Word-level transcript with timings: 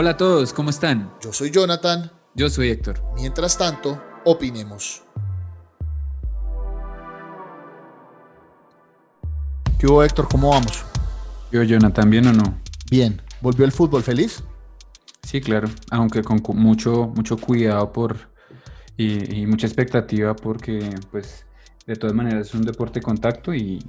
Hola 0.00 0.10
a 0.10 0.16
todos, 0.16 0.52
¿cómo 0.52 0.70
están? 0.70 1.12
Yo 1.20 1.32
soy 1.32 1.50
Jonathan. 1.50 2.12
Yo 2.36 2.48
soy 2.48 2.70
Héctor. 2.70 3.02
Mientras 3.16 3.58
tanto, 3.58 4.00
opinemos. 4.24 5.02
¿Qué 9.76 9.88
hubo, 9.88 10.04
Héctor? 10.04 10.28
¿Cómo 10.28 10.50
vamos? 10.50 10.84
Yo, 11.50 11.64
Jonathan, 11.64 12.08
¿bien 12.08 12.28
o 12.28 12.32
no? 12.32 12.60
Bien. 12.88 13.20
¿Volvió 13.40 13.64
el 13.64 13.72
fútbol 13.72 14.04
feliz? 14.04 14.44
Sí, 15.24 15.40
claro, 15.40 15.68
aunque 15.90 16.22
con 16.22 16.40
mucho, 16.54 17.08
mucho 17.16 17.36
cuidado 17.36 17.92
por, 17.92 18.18
y, 18.96 19.46
mucha 19.46 19.66
expectativa 19.66 20.36
porque, 20.36 20.94
pues, 21.10 21.44
de 21.88 21.96
todas 21.96 22.14
maneras 22.14 22.46
es 22.46 22.54
un 22.54 22.62
deporte 22.62 23.00
de 23.00 23.02
contacto 23.04 23.52
y, 23.52 23.80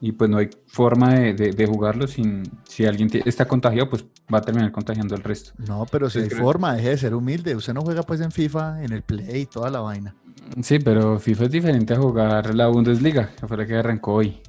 y 0.00 0.12
pues 0.12 0.30
no 0.30 0.38
hay 0.38 0.48
forma 0.66 1.14
de, 1.14 1.66
jugarlo 1.66 2.06
sin, 2.06 2.44
si 2.64 2.86
alguien 2.86 3.10
está 3.24 3.46
contagiado, 3.46 3.90
pues 3.90 4.04
va 4.32 4.38
a 4.38 4.42
terminar 4.42 4.70
contagiando 4.70 5.14
al 5.14 5.22
resto. 5.22 5.52
No, 5.66 5.86
pero 5.90 6.08
si 6.08 6.20
hay 6.20 6.30
forma, 6.30 6.74
deje 6.74 6.90
de 6.90 6.98
ser 6.98 7.14
humilde. 7.14 7.56
Usted 7.56 7.74
no 7.74 7.82
juega 7.82 8.02
pues 8.02 8.20
en 8.20 8.30
FIFA, 8.30 8.84
en 8.84 8.92
el 8.92 9.02
Play 9.02 9.42
y 9.42 9.46
toda 9.46 9.70
la 9.70 9.80
vaina. 9.80 10.14
Sí, 10.62 10.78
pero 10.78 11.18
FIFA 11.18 11.44
es 11.44 11.50
diferente 11.50 11.94
a 11.94 11.98
jugar 11.98 12.54
la 12.54 12.68
Bundesliga, 12.68 13.30
que 13.38 13.46
fue 13.46 13.56
la 13.56 13.66
que 13.66 13.76
arrancó 13.76 14.14
hoy. 14.14 14.40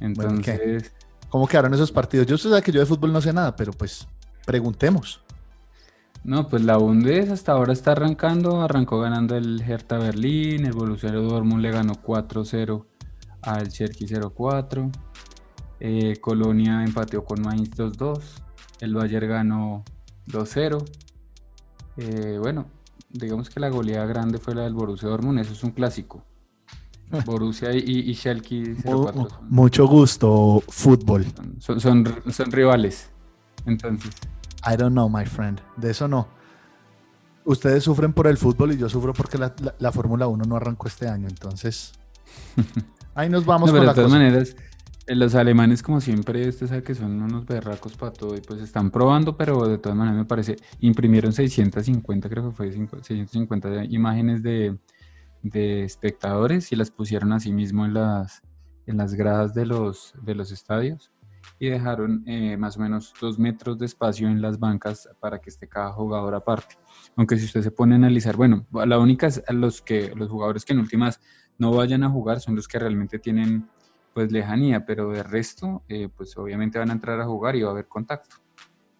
Entonces... 0.00 0.92
¿Cómo 1.28 1.48
quedaron 1.48 1.74
esos 1.74 1.90
partidos? 1.90 2.28
Yo 2.28 2.38
sé 2.38 2.48
que 2.62 2.70
yo 2.70 2.78
de 2.78 2.86
fútbol 2.86 3.12
no 3.12 3.20
sé 3.20 3.32
nada, 3.32 3.56
pero 3.56 3.72
pues 3.72 4.06
preguntemos. 4.46 5.20
No, 6.22 6.48
pues 6.48 6.62
la 6.62 6.76
Bundes 6.76 7.28
hasta 7.28 7.52
ahora 7.52 7.72
está 7.72 7.92
arrancando, 7.92 8.62
arrancó 8.62 9.00
ganando 9.00 9.36
el 9.36 9.60
Hertha 9.60 9.98
Berlín, 9.98 10.64
el 10.64 10.72
Borussia 10.72 11.10
Dortmund 11.10 11.60
le 11.60 11.70
ganó 11.70 11.94
4-0 11.94 12.86
al 13.44 13.68
Cherky 13.68 14.06
0-4, 14.06 14.90
eh, 15.80 16.16
Colonia 16.20 16.82
empatió 16.84 17.24
con 17.24 17.42
Mainz 17.42 17.70
2-2, 17.70 18.20
el 18.80 18.94
Bayern 18.94 19.28
ganó 19.28 19.84
2-0. 20.28 20.84
Eh, 21.96 22.38
bueno, 22.40 22.66
digamos 23.10 23.50
que 23.50 23.60
la 23.60 23.68
goleada 23.68 24.06
grande 24.06 24.38
fue 24.38 24.54
la 24.54 24.62
del 24.62 24.74
Borussia 24.74 25.08
Dortmund, 25.08 25.38
eso 25.38 25.52
es 25.52 25.62
un 25.62 25.70
clásico. 25.72 26.24
Borussia 27.26 27.72
y, 27.72 28.10
y 28.10 28.14
Schalke 28.14 28.76
04. 28.82 29.28
Mucho 29.42 29.86
gusto, 29.86 30.62
fútbol. 30.68 31.26
Son, 31.58 31.80
son, 31.80 32.04
rivales. 32.50 33.10
Entonces. 33.66 34.14
I 34.66 34.76
don't 34.76 34.92
know, 34.92 35.08
my 35.08 35.26
friend. 35.26 35.60
De 35.76 35.90
eso 35.90 36.08
no. 36.08 36.28
Ustedes 37.44 37.84
sufren 37.84 38.14
por 38.14 38.26
el 38.26 38.38
fútbol 38.38 38.72
y 38.72 38.78
yo 38.78 38.88
sufro 38.88 39.12
porque 39.12 39.36
la, 39.36 39.54
la 39.78 39.92
Fórmula 39.92 40.26
1 40.26 40.44
no 40.44 40.56
arrancó 40.56 40.88
este 40.88 41.08
año. 41.08 41.28
Entonces, 41.28 41.92
Ahí 43.14 43.28
nos 43.28 43.44
vamos 43.46 43.70
con 43.70 43.80
de 43.80 43.94
todas 43.94 44.10
maneras, 44.10 44.56
eh, 45.06 45.14
los 45.14 45.34
alemanes, 45.34 45.82
como 45.82 46.00
siempre, 46.00 46.48
usted 46.48 46.66
sabe 46.66 46.82
que 46.82 46.94
son 46.94 47.22
unos 47.22 47.46
berracos 47.46 47.96
para 47.96 48.12
todo 48.12 48.36
y 48.36 48.40
pues 48.40 48.60
están 48.60 48.90
probando, 48.90 49.36
pero 49.36 49.68
de 49.68 49.78
todas 49.78 49.96
maneras 49.96 50.18
me 50.18 50.24
parece, 50.24 50.56
imprimieron 50.80 51.32
650, 51.32 52.28
creo 52.28 52.50
que 52.50 52.56
fue 52.56 52.72
650 52.72 53.84
imágenes 53.84 54.42
de, 54.42 54.76
espectadores 55.42 56.72
y 56.72 56.76
las 56.76 56.90
pusieron 56.90 57.32
así 57.32 57.52
mismo 57.52 57.84
en 57.84 57.94
las, 57.94 58.42
en 58.86 58.96
las 58.96 59.14
gradas 59.14 59.54
de 59.54 59.66
los, 59.66 60.14
de 60.22 60.34
los 60.34 60.50
estadios 60.50 61.12
y 61.58 61.68
dejaron 61.68 62.24
eh, 62.26 62.56
más 62.56 62.76
o 62.78 62.80
menos 62.80 63.12
dos 63.20 63.38
metros 63.38 63.78
de 63.78 63.86
espacio 63.86 64.28
en 64.28 64.40
las 64.40 64.58
bancas 64.58 65.08
para 65.20 65.38
que 65.38 65.50
esté 65.50 65.68
cada 65.68 65.92
jugador 65.92 66.34
aparte. 66.34 66.76
Aunque 67.16 67.36
si 67.38 67.44
usted 67.44 67.62
se 67.62 67.70
pone 67.70 67.94
a 67.94 67.98
analizar, 67.98 68.36
bueno, 68.36 68.66
la 68.72 68.98
única 68.98 69.28
los 69.50 69.82
que 69.82 70.12
los 70.14 70.30
jugadores 70.30 70.64
que 70.64 70.72
en 70.72 70.80
últimas 70.80 71.20
no 71.58 71.72
vayan 71.72 72.02
a 72.02 72.10
jugar 72.10 72.40
son 72.40 72.56
los 72.56 72.68
que 72.68 72.78
realmente 72.78 73.18
tienen 73.18 73.68
pues 74.12 74.30
lejanía, 74.30 74.86
pero 74.86 75.10
de 75.10 75.22
resto 75.22 75.82
eh, 75.88 76.08
pues 76.14 76.36
obviamente 76.36 76.78
van 76.78 76.90
a 76.90 76.94
entrar 76.94 77.20
a 77.20 77.26
jugar 77.26 77.56
y 77.56 77.62
va 77.62 77.70
a 77.70 77.72
haber 77.72 77.88
contacto. 77.88 78.36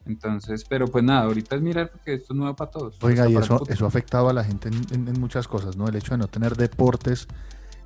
Entonces, 0.07 0.65
pero 0.69 0.87
pues 0.87 1.03
nada, 1.03 1.23
ahorita 1.23 1.57
es 1.57 1.63
mirar 1.63 1.91
porque 1.91 2.15
esto 2.15 2.35
es 2.35 2.37
nuevo 2.37 2.55
para 2.55 2.71
todos. 2.71 2.99
Oiga, 3.03 3.29
y 3.29 3.37
eso, 3.37 3.63
eso 3.69 3.85
ha 3.85 3.89
afectado 3.89 4.29
a 4.29 4.33
la 4.33 4.45
gente 4.45 4.69
en, 4.69 5.21
muchas 5.21 5.49
cosas, 5.49 5.77
¿no? 5.77 5.89
El 5.89 5.97
hecho 5.97 6.13
de 6.13 6.19
no 6.19 6.29
tener 6.29 6.57
deportes 6.57 7.27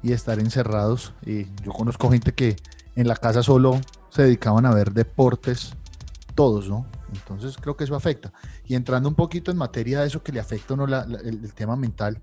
y 0.03 0.13
estar 0.13 0.41
encerrados. 0.41 1.15
Y 1.25 1.45
yo 1.63 1.73
conozco 1.73 2.11
gente 2.11 2.33
que 2.33 2.57
en 2.97 3.07
la 3.07 3.15
casa 3.15 3.43
solo 3.43 3.81
se 4.11 4.23
dedicaban 4.23 4.67
a 4.67 4.75
ver 4.75 4.93
deportes, 4.93 5.75
todos, 6.35 6.69
¿no? 6.69 6.87
Entonces 7.13 7.57
creo 7.57 7.77
que 7.77 7.85
eso 7.85 7.95
afecta. 7.95 8.33
Y 8.67 8.75
entrando 8.75 9.09
un 9.09 9.15
poquito 9.15 9.51
en 9.51 9.57
materia 9.57 10.01
de 10.01 10.09
eso 10.09 10.23
que 10.23 10.33
le 10.33 10.41
afecta 10.41 10.75
o 10.75 10.77
no 10.77 10.85
el, 10.87 11.53
tema 11.55 11.77
mental, 11.77 12.21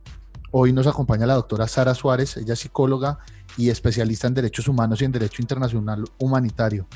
Hoy 0.57 0.71
nos 0.71 0.87
acompaña 0.87 1.25
la 1.25 1.33
doctora 1.33 1.67
Sara 1.67 1.93
Suárez, 1.93 2.37
ella 2.37 2.53
es 2.53 2.59
psicóloga 2.59 3.19
y 3.57 3.71
especialista 3.71 4.27
en 4.27 4.35
derechos 4.35 4.69
humanos 4.69 5.01
y 5.01 5.03
en 5.03 5.11
derecho 5.11 5.41
internacional 5.41 6.05
humanitario. 6.17 6.87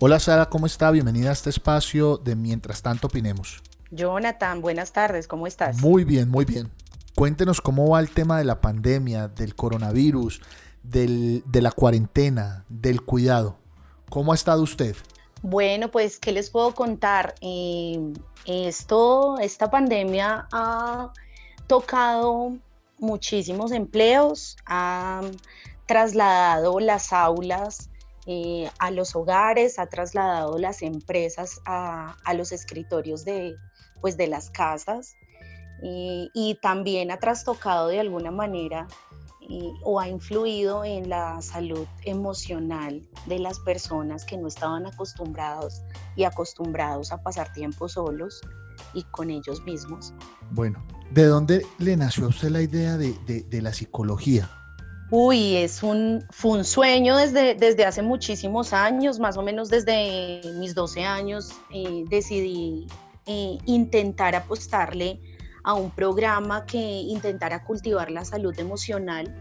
Hola 0.00 0.18
Sara, 0.18 0.46
¿cómo 0.46 0.66
está? 0.66 0.90
Bienvenida 0.90 1.28
a 1.28 1.32
este 1.32 1.48
espacio 1.48 2.16
de 2.16 2.34
Mientras 2.34 2.82
tanto 2.82 3.06
opinemos. 3.06 3.62
Jonathan, 3.92 4.60
buenas 4.60 4.92
tardes, 4.92 5.28
¿cómo 5.28 5.46
estás? 5.46 5.80
Muy 5.80 6.02
bien, 6.02 6.28
muy 6.28 6.44
bien. 6.44 6.72
Cuéntenos 7.14 7.60
cómo 7.60 7.88
va 7.88 8.00
el 8.00 8.10
tema 8.10 8.36
de 8.36 8.46
la 8.46 8.60
pandemia, 8.60 9.28
del 9.28 9.54
coronavirus, 9.54 10.40
de 10.82 11.42
la 11.52 11.70
cuarentena, 11.70 12.64
del 12.68 13.02
cuidado. 13.02 13.58
¿Cómo 14.10 14.32
ha 14.32 14.34
estado 14.34 14.60
usted? 14.60 14.96
Bueno, 15.40 15.88
pues, 15.92 16.18
¿qué 16.18 16.32
les 16.32 16.50
puedo 16.50 16.74
contar? 16.74 17.36
Eh, 17.42 18.12
esto, 18.44 19.38
esta 19.38 19.70
pandemia 19.70 20.48
ha 20.50 21.12
tocado 21.68 22.58
muchísimos 22.98 23.72
empleos, 23.72 24.56
ha 24.66 25.22
trasladado 25.86 26.80
las 26.80 27.12
aulas 27.12 27.90
eh, 28.26 28.70
a 28.78 28.90
los 28.90 29.14
hogares, 29.14 29.78
ha 29.78 29.86
trasladado 29.86 30.58
las 30.58 30.82
empresas 30.82 31.60
a, 31.66 32.16
los 32.34 32.52
escritorios 32.52 33.24
de, 33.24 33.56
pues, 34.00 34.16
de 34.16 34.26
las 34.28 34.50
casas 34.50 35.16
y 35.82 36.58
también 36.62 37.10
ha 37.10 37.18
trastocado 37.18 37.88
de 37.88 38.00
alguna 38.00 38.30
manera 38.30 38.86
o 39.82 40.00
ha 40.00 40.08
influido 40.08 40.84
en 40.84 41.08
la 41.08 41.40
salud 41.42 41.86
emocional 42.04 43.02
de 43.26 43.38
las 43.38 43.58
personas 43.60 44.24
que 44.24 44.36
no 44.36 44.48
estaban 44.48 44.86
acostumbrados 44.86 45.82
y 46.16 46.24
acostumbrados 46.24 47.12
a 47.12 47.22
pasar 47.22 47.52
tiempo 47.52 47.88
solos 47.88 48.40
y 48.92 49.02
con 49.04 49.30
ellos 49.30 49.62
mismos. 49.64 50.12
Bueno, 50.50 50.84
¿de 51.10 51.24
dónde 51.26 51.66
le 51.78 51.96
nació 51.96 52.26
a 52.26 52.28
usted 52.28 52.48
la 52.48 52.62
idea 52.62 52.96
de, 52.96 53.14
de, 53.26 53.62
la 53.62 53.72
psicología? 53.72 54.50
Uy, 55.10 55.56
es 55.56 55.82
un, 55.82 56.24
fue 56.30 56.58
un 56.58 56.64
sueño 56.64 57.16
desde, 57.16 57.54
desde 57.54 57.84
hace 57.84 58.02
muchísimos 58.02 58.72
años, 58.72 59.18
más 59.18 59.36
o 59.36 59.42
menos 59.42 59.68
desde 59.68 60.40
mis 60.58 60.74
12 60.74 61.04
años, 61.04 61.52
eh, 61.72 62.04
decidí 62.08 62.86
eh, 63.26 63.58
intentar 63.66 64.34
apostarle 64.34 65.20
a 65.62 65.74
un 65.74 65.90
programa 65.90 66.66
que 66.66 66.78
intentara 66.78 67.64
cultivar 67.64 68.10
la 68.10 68.24
salud 68.24 68.58
emocional, 68.58 69.34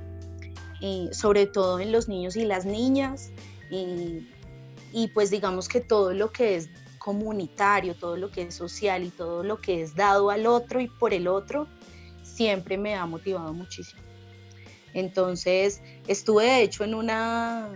eh, 0.81 1.09
sobre 1.11 1.47
todo 1.47 1.79
en 1.79 1.91
los 1.91 2.07
niños 2.07 2.35
y 2.35 2.45
las 2.45 2.65
niñas, 2.65 3.31
y 3.71 5.07
pues 5.07 5.31
digamos 5.31 5.67
que 5.67 5.81
todo 5.81 6.13
lo 6.13 6.31
que 6.31 6.57
es 6.57 6.69
comunitario, 7.03 7.95
todo 7.95 8.15
lo 8.15 8.31
que 8.31 8.43
es 8.43 8.55
social 8.55 9.03
y 9.03 9.09
todo 9.09 9.43
lo 9.43 9.59
que 9.59 9.81
es 9.81 9.93
dado 9.93 10.29
al 10.29 10.47
otro 10.47 10.79
y 10.79 10.87
por 10.87 11.13
el 11.13 11.27
otro, 11.27 11.67
siempre 12.21 12.77
me 12.77 12.95
ha 12.95 13.05
motivado 13.05 13.53
muchísimo. 13.53 14.01
Entonces, 14.93 15.81
estuve 16.07 16.45
de 16.45 16.61
hecho 16.61 16.85
en 16.85 16.95
una, 16.95 17.69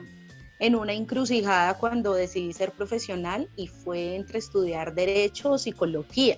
en 0.59 0.75
una 0.75 0.93
encrucijada 0.93 1.77
cuando 1.77 2.13
decidí 2.13 2.53
ser 2.53 2.71
profesional 2.71 3.49
y 3.57 3.67
fue 3.67 4.15
entre 4.15 4.39
estudiar 4.39 4.95
derecho 4.95 5.51
o 5.51 5.57
psicología. 5.57 6.37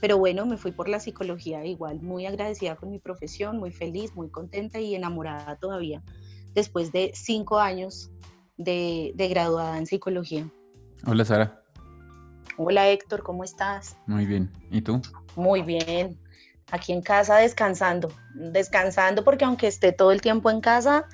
Pero 0.00 0.16
bueno, 0.16 0.46
me 0.46 0.56
fui 0.56 0.72
por 0.72 0.88
la 0.88 1.00
psicología 1.00 1.64
igual, 1.66 2.00
muy 2.00 2.24
agradecida 2.24 2.76
con 2.76 2.90
mi 2.90 2.98
profesión, 2.98 3.58
muy 3.58 3.70
feliz, 3.70 4.14
muy 4.14 4.30
contenta 4.30 4.80
y 4.80 4.94
enamorada 4.94 5.56
todavía, 5.56 6.02
después 6.54 6.90
de 6.90 7.12
cinco 7.14 7.58
años 7.58 8.10
de, 8.56 9.12
de 9.14 9.28
graduada 9.28 9.76
en 9.76 9.86
psicología. 9.86 10.48
Hola 11.06 11.24
Sara. 11.24 11.63
Hola 12.56 12.88
Héctor, 12.88 13.24
¿cómo 13.24 13.42
estás? 13.42 13.96
Muy 14.06 14.26
bien. 14.26 14.48
¿Y 14.70 14.80
tú? 14.80 15.00
Muy 15.34 15.62
bien. 15.62 16.16
Aquí 16.70 16.92
en 16.92 17.02
casa 17.02 17.36
descansando, 17.36 18.12
descansando 18.34 19.24
porque 19.24 19.44
aunque 19.44 19.66
esté 19.66 19.92
todo 19.92 20.12
el 20.12 20.20
tiempo 20.20 20.50
en 20.50 20.60
casa, 20.60 21.06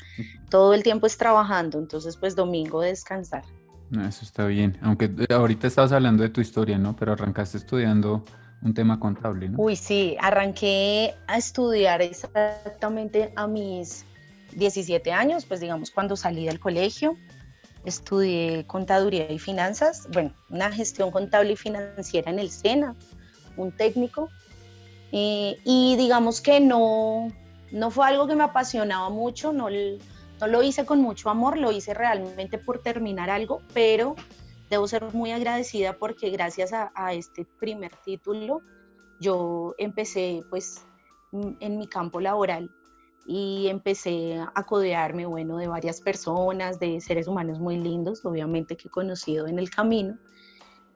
todo 0.49 0.75
el 0.75 0.83
tiempo 0.83 1.07
es 1.07 1.17
trabajando, 1.17 1.79
entonces 1.79 2.17
pues 2.17 2.37
domingo 2.37 2.83
descansar. 2.83 3.43
Eso 3.91 4.25
está 4.25 4.47
bien, 4.47 4.79
aunque 4.83 5.07
eh, 5.07 5.35
ahorita 5.35 5.67
estabas 5.67 5.93
hablando 5.93 6.23
de 6.23 6.29
tu 6.29 6.41
historia, 6.41 6.79
¿no? 6.79 6.95
Pero 6.95 7.13
arrancaste 7.13 7.59
estudiando 7.59 8.25
un 8.63 8.75
tema 8.75 9.01
contable, 9.01 9.49
¿no? 9.49 9.59
Uy, 9.59 9.75
sí, 9.75 10.17
arranqué 10.21 11.15
a 11.27 11.39
estudiar 11.39 12.01
exactamente 12.01 13.33
a 13.35 13.49
mis 13.49 14.05
17 14.53 15.11
años, 15.11 15.47
pues 15.47 15.61
digamos 15.61 15.91
cuando 15.91 16.17
salí 16.17 16.47
del 16.47 16.61
colegio 16.61 17.17
estudié 17.85 18.67
contaduría 18.67 19.31
y 19.31 19.39
finanzas, 19.39 20.09
bueno, 20.13 20.33
una 20.51 20.71
gestión 20.71 21.11
contable 21.11 21.53
y 21.53 21.57
financiera 21.57 22.31
en 22.31 22.39
el 22.39 22.51
SENA, 22.51 22.95
un 23.57 23.73
técnico, 23.73 24.29
eh, 25.13 25.59
y 25.65 25.97
digamos 25.97 26.41
que 26.41 26.61
no, 26.61 27.29
no 27.73 27.91
fue 27.91 28.07
algo 28.07 28.27
que 28.27 28.37
me 28.37 28.45
apasionaba 28.45 29.11
mucho, 29.11 29.53
no, 29.53 29.69
no 29.71 30.47
lo 30.47 30.63
hice 30.63 30.85
con 30.85 31.01
mucho 31.01 31.31
amor, 31.31 31.59
lo 31.59 31.73
hice 31.73 31.95
realmente 31.95 32.59
por 32.59 32.81
terminar 32.83 33.31
algo, 33.31 33.63
pero 33.75 34.15
debo 34.69 34.87
ser 34.87 35.13
muy 35.13 35.33
agradecida 35.33 35.95
porque 35.95 36.31
gracias 36.31 36.73
a, 36.73 37.13
este 37.13 37.45
primer 37.59 37.91
título 38.05 38.63
yo 39.21 39.75
empecé 39.79 40.43
pues 40.49 40.87
en 41.33 41.77
mi 41.77 41.89
campo 41.89 42.21
laboral 42.21 42.71
y 43.31 43.69
empecé 43.69 44.45
a 44.57 44.65
codearme, 44.65 45.25
bueno, 45.25 45.57
de 45.57 45.69
varias 45.69 46.01
personas, 46.01 46.81
de 46.81 47.01
seres 47.01 47.29
humanos 47.29 47.61
muy 47.61 47.77
lindos, 47.77 48.25
obviamente 48.25 48.77
que 48.77 48.89
he 48.89 48.91
conocido 48.91 49.47
en 49.47 49.61
el 49.61 49.71
camino. 49.71 50.19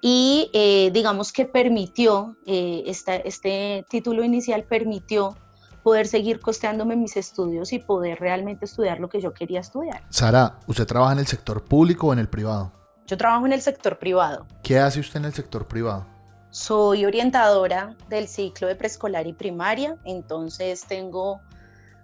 Y 0.00 0.50
eh, 0.52 0.90
digamos 0.92 1.32
que 1.32 1.44
permitió, 1.44 2.36
eh, 2.44 2.82
este 2.86 3.86
título 3.88 4.24
inicial 4.24 4.64
permitió 4.64 5.36
poder 5.84 6.08
seguir 6.08 6.40
costeándome 6.40 6.96
mis 6.96 7.16
estudios 7.16 7.72
y 7.72 7.78
poder 7.78 8.18
realmente 8.18 8.64
estudiar 8.64 8.98
lo 8.98 9.08
que 9.08 9.20
yo 9.20 9.32
quería 9.32 9.60
estudiar. 9.60 10.02
Sara, 10.08 10.58
¿usted 10.66 10.86
trabaja 10.86 11.12
en 11.12 11.20
el 11.20 11.28
sector 11.28 11.62
público 11.62 12.08
o 12.08 12.12
en 12.12 12.18
el 12.18 12.28
privado? 12.28 12.72
Yo 13.06 13.16
trabajo 13.16 13.46
en 13.46 13.52
el 13.52 13.62
sector 13.62 13.96
privado. 13.96 14.44
¿Qué 14.64 14.80
hace 14.80 14.98
usted 14.98 15.20
en 15.20 15.26
el 15.26 15.34
sector 15.34 15.68
privado? 15.68 16.04
Soy 16.50 17.04
orientadora 17.04 17.96
del 18.08 18.26
ciclo 18.26 18.66
de 18.66 18.74
preescolar 18.74 19.28
y 19.28 19.34
primaria, 19.34 19.96
entonces 20.04 20.84
tengo 20.88 21.40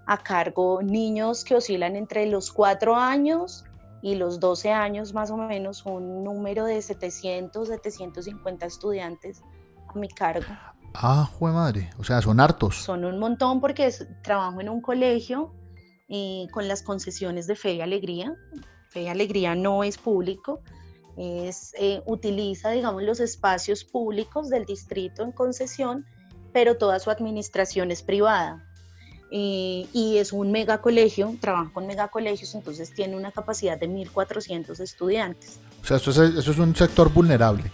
a 0.07 0.19
cargo 0.19 0.83
niños 0.83 1.45
que 1.45 1.55
oscilan 1.55 1.97
entre 1.97 2.27
los 2.27 2.53
4 2.53 2.97
años 2.97 3.65
y 4.03 4.15
los 4.15 4.41
12 4.41 4.71
años 4.71 5.13
más 5.13 5.31
o 5.31 5.37
menos, 5.37 5.85
un 5.85 6.25
número 6.25 6.65
de 6.65 6.81
700, 6.81 7.69
750 7.69 8.67
estudiantes 8.67 9.43
a 9.89 9.99
mi 9.99 10.09
cargo. 10.09 10.47
Ah, 10.95 11.29
jue 11.39 11.53
madre, 11.53 11.91
o 11.99 12.05
sea, 12.05 12.21
son 12.21 12.41
hartos. 12.41 12.77
Son 12.77 13.05
un 13.05 13.19
montón 13.19 13.61
porque 13.61 13.93
trabajo 14.23 14.61
en 14.61 14.69
un 14.69 14.81
colegio 14.81 15.55
con 16.51 16.67
las 16.67 16.83
concesiones 16.83 17.47
de 17.47 17.55
Fe 17.55 17.75
y 17.75 17.81
Alegría. 17.81 18.35
Fe 18.89 19.03
y 19.03 19.09
Alegría 19.09 19.55
no 19.55 19.85
es 19.85 19.97
público, 19.99 20.61
es, 21.17 21.73
eh, 21.79 22.03
utiliza, 22.07 22.71
digamos, 22.71 23.05
los 23.05 23.21
espacios 23.21 23.85
públicos 23.85 24.49
del 24.49 24.65
distrito 24.65 25.23
en 25.23 25.31
concesión, 25.31 26.07
pero 26.53 26.77
toda 26.77 26.99
su 26.99 27.11
administración 27.11 27.93
es 27.93 28.03
privada. 28.03 28.67
Y 29.33 30.17
es 30.19 30.33
un 30.33 30.51
mega 30.51 30.79
colegio, 30.79 31.37
trabaja 31.41 31.71
con 31.73 31.87
mega 31.87 32.09
colegios, 32.09 32.55
entonces 32.55 32.93
tiene 32.93 33.17
una 33.17 33.31
capacidad 33.31 33.79
de 33.79 33.89
1.400 33.89 34.81
estudiantes. 34.81 35.61
O 35.83 35.87
sea, 35.87 35.97
esto 35.99 36.11
es, 36.11 36.19
eso 36.19 36.51
es 36.51 36.59
un 36.59 36.75
sector 36.75 37.13
vulnerable. 37.13 37.71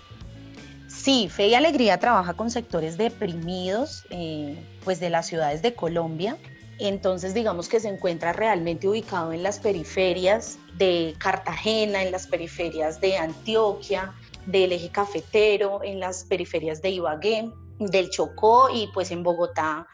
Sí, 0.88 1.28
Fe 1.28 1.48
y 1.48 1.54
Alegría 1.54 1.98
trabaja 1.98 2.34
con 2.34 2.50
sectores 2.50 2.98
deprimidos, 2.98 4.04
eh, 4.10 4.58
pues 4.84 4.98
de 4.98 5.10
las 5.10 5.26
ciudades 5.26 5.62
de 5.62 5.74
Colombia. 5.74 6.36
Entonces, 6.78 7.32
digamos 7.32 7.68
que 7.68 7.80
se 7.80 7.88
encuentra 7.88 8.32
realmente 8.32 8.88
ubicado 8.88 9.32
en 9.32 9.42
las 9.42 9.58
periferias 9.58 10.58
de 10.76 11.14
Cartagena, 11.18 12.02
en 12.02 12.12
las 12.12 12.26
periferias 12.26 13.00
de 13.00 13.16
Antioquia, 13.18 14.12
del 14.46 14.72
eje 14.72 14.90
cafetero, 14.90 15.80
en 15.82 16.00
las 16.00 16.24
periferias 16.24 16.82
de 16.82 16.90
Ibagué, 16.90 17.50
del 17.78 18.10
Chocó 18.10 18.68
y 18.72 18.88
pues 18.92 19.10
en 19.10 19.22
Bogotá, 19.22 19.86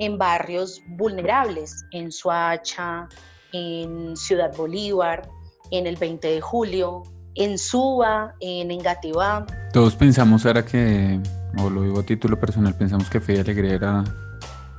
en 0.00 0.16
barrios 0.16 0.82
vulnerables, 0.88 1.84
en 1.92 2.10
Suacha, 2.10 3.06
en 3.52 4.16
Ciudad 4.16 4.50
Bolívar, 4.56 5.28
en 5.70 5.86
el 5.86 5.96
20 5.96 6.26
de 6.26 6.40
julio, 6.40 7.02
en 7.34 7.58
Suba, 7.58 8.34
en 8.40 8.70
Engativá. 8.70 9.46
Todos 9.72 9.94
pensamos 9.94 10.46
ahora 10.46 10.64
que, 10.64 11.20
o 11.58 11.68
lo 11.68 11.82
digo 11.82 12.00
a 12.00 12.02
título 12.02 12.40
personal, 12.40 12.74
pensamos 12.74 13.10
que 13.10 13.20
Fe 13.20 13.34
y 13.34 13.38
Alegría 13.40 13.74
era, 13.74 14.04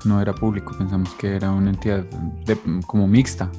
no 0.06 0.20
era 0.20 0.34
público, 0.34 0.76
pensamos 0.76 1.14
que 1.14 1.36
era 1.36 1.52
una 1.52 1.70
entidad 1.70 2.04
como 2.88 3.08
mixta 3.08 3.50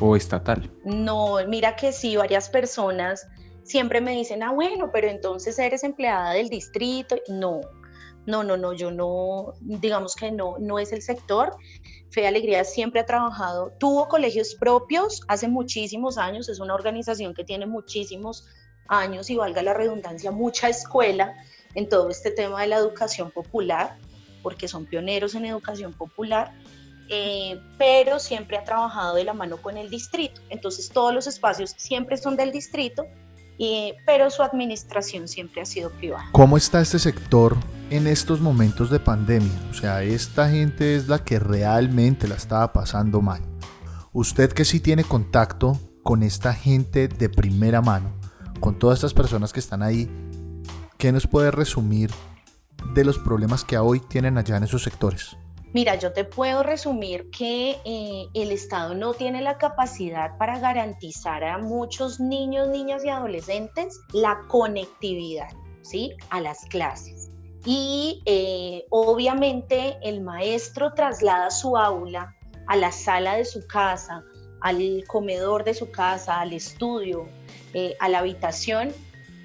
o 0.00 0.16
estatal. 0.16 0.70
No, 0.84 1.36
mira 1.46 1.76
que 1.76 1.92
sí, 1.92 2.16
varias 2.16 2.48
personas 2.48 3.28
siempre 3.62 4.00
me 4.00 4.12
dicen, 4.12 4.42
ah, 4.42 4.52
bueno, 4.52 4.90
pero 4.90 5.08
entonces 5.08 5.58
eres 5.58 5.84
empleada 5.84 6.32
del 6.32 6.48
distrito. 6.48 7.16
No, 7.28 7.60
no, 8.26 8.44
no, 8.44 8.56
no, 8.56 8.72
yo 8.72 8.90
no, 8.90 9.54
digamos 9.60 10.14
que 10.14 10.30
no, 10.30 10.56
no 10.58 10.78
es 10.78 10.92
el 10.92 11.02
sector. 11.02 11.56
Fe 12.10 12.26
Alegría 12.26 12.64
siempre 12.64 13.00
ha 13.00 13.06
trabajado, 13.06 13.72
tuvo 13.78 14.08
colegios 14.08 14.54
propios 14.54 15.22
hace 15.28 15.48
muchísimos 15.48 16.18
años, 16.18 16.48
es 16.48 16.60
una 16.60 16.74
organización 16.74 17.34
que 17.34 17.44
tiene 17.44 17.66
muchísimos 17.66 18.46
años 18.88 19.30
y 19.30 19.36
valga 19.36 19.62
la 19.62 19.74
redundancia, 19.74 20.30
mucha 20.30 20.68
escuela 20.68 21.34
en 21.74 21.88
todo 21.88 22.10
este 22.10 22.32
tema 22.32 22.62
de 22.62 22.68
la 22.68 22.76
educación 22.76 23.30
popular, 23.30 23.96
porque 24.42 24.66
son 24.66 24.86
pioneros 24.86 25.34
en 25.34 25.44
educación 25.44 25.92
popular, 25.92 26.52
eh, 27.08 27.60
pero 27.78 28.18
siempre 28.18 28.56
ha 28.56 28.64
trabajado 28.64 29.14
de 29.14 29.24
la 29.24 29.32
mano 29.32 29.56
con 29.58 29.76
el 29.76 29.88
distrito. 29.88 30.40
Entonces 30.48 30.88
todos 30.90 31.14
los 31.14 31.26
espacios 31.26 31.74
siempre 31.76 32.16
son 32.16 32.36
del 32.36 32.50
distrito, 32.50 33.06
pero 34.06 34.30
su 34.30 34.42
administración 34.42 35.28
siempre 35.28 35.60
ha 35.60 35.66
sido 35.66 35.90
privada. 35.90 36.28
¿Cómo 36.32 36.56
está 36.56 36.80
este 36.80 36.98
sector 36.98 37.56
en 37.90 38.06
estos 38.06 38.40
momentos 38.40 38.88
de 38.90 39.00
pandemia? 39.00 39.52
O 39.70 39.74
sea, 39.74 40.02
esta 40.02 40.48
gente 40.48 40.96
es 40.96 41.08
la 41.08 41.24
que 41.24 41.38
realmente 41.38 42.28
la 42.28 42.36
estaba 42.36 42.72
pasando 42.72 43.20
mal. 43.20 43.42
Usted 44.12 44.52
que 44.52 44.64
sí 44.64 44.80
tiene 44.80 45.04
contacto 45.04 45.78
con 46.02 46.22
esta 46.22 46.54
gente 46.54 47.08
de 47.08 47.28
primera 47.28 47.82
mano, 47.82 48.12
con 48.60 48.78
todas 48.78 48.98
estas 48.98 49.14
personas 49.14 49.52
que 49.52 49.60
están 49.60 49.82
ahí, 49.82 50.10
¿qué 50.98 51.12
nos 51.12 51.26
puede 51.26 51.50
resumir 51.50 52.10
de 52.94 53.04
los 53.04 53.18
problemas 53.18 53.64
que 53.64 53.76
hoy 53.78 54.00
tienen 54.00 54.38
allá 54.38 54.56
en 54.56 54.64
esos 54.64 54.82
sectores? 54.82 55.36
Mira, 55.72 55.94
yo 55.94 56.12
te 56.12 56.24
puedo 56.24 56.64
resumir 56.64 57.30
que 57.30 57.76
eh, 57.84 58.26
el 58.34 58.50
Estado 58.50 58.94
no 58.94 59.14
tiene 59.14 59.40
la 59.40 59.56
capacidad 59.56 60.36
para 60.36 60.58
garantizar 60.58 61.44
a 61.44 61.58
muchos 61.58 62.18
niños, 62.18 62.68
niñas 62.68 63.04
y 63.04 63.08
adolescentes 63.08 64.00
la 64.12 64.40
conectividad, 64.48 65.50
¿sí? 65.82 66.14
A 66.30 66.40
las 66.40 66.64
clases. 66.66 67.29
Y 67.64 68.22
eh, 68.24 68.86
obviamente 68.90 69.98
el 70.02 70.22
maestro 70.22 70.94
traslada 70.94 71.50
su 71.50 71.76
aula 71.76 72.34
a 72.66 72.76
la 72.76 72.90
sala 72.90 73.36
de 73.36 73.44
su 73.44 73.66
casa, 73.66 74.24
al 74.60 75.04
comedor 75.06 75.64
de 75.64 75.74
su 75.74 75.90
casa, 75.90 76.40
al 76.40 76.52
estudio, 76.52 77.26
eh, 77.74 77.96
a 78.00 78.08
la 78.08 78.20
habitación. 78.20 78.90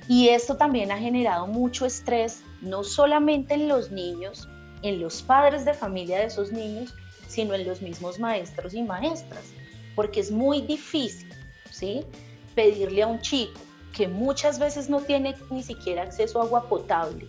Y 0.08 0.30
esto 0.30 0.56
también 0.56 0.92
ha 0.92 0.98
generado 0.98 1.48
mucho 1.48 1.86
estrés, 1.86 2.44
no 2.62 2.84
solamente 2.84 3.56
en 3.56 3.68
los 3.68 3.92
niños, 3.92 4.48
en 4.82 5.02
los 5.02 5.22
padres 5.22 5.66
de 5.66 5.74
familia 5.74 6.20
de 6.20 6.26
esos 6.26 6.52
niños, 6.52 6.94
sino 7.28 7.54
en 7.56 7.68
los 7.68 7.82
mismos 7.82 8.20
maestros 8.20 8.74
y 8.74 8.84
maestras, 8.84 9.44
porque 9.96 10.20
es 10.20 10.32
muy 10.32 10.62
difícil, 10.62 11.34
¿sí? 11.72 12.06
Pedirle 12.54 13.02
a 13.04 13.08
un 13.08 13.20
chico 13.20 13.60
que 13.94 14.08
muchas 14.08 14.60
veces 14.60 14.90
no 14.90 15.02
tiene 15.02 15.36
ni 15.50 15.64
siquiera 15.64 16.04
acceso 16.04 16.40
a 16.40 16.44
agua 16.44 16.70
potable, 16.70 17.28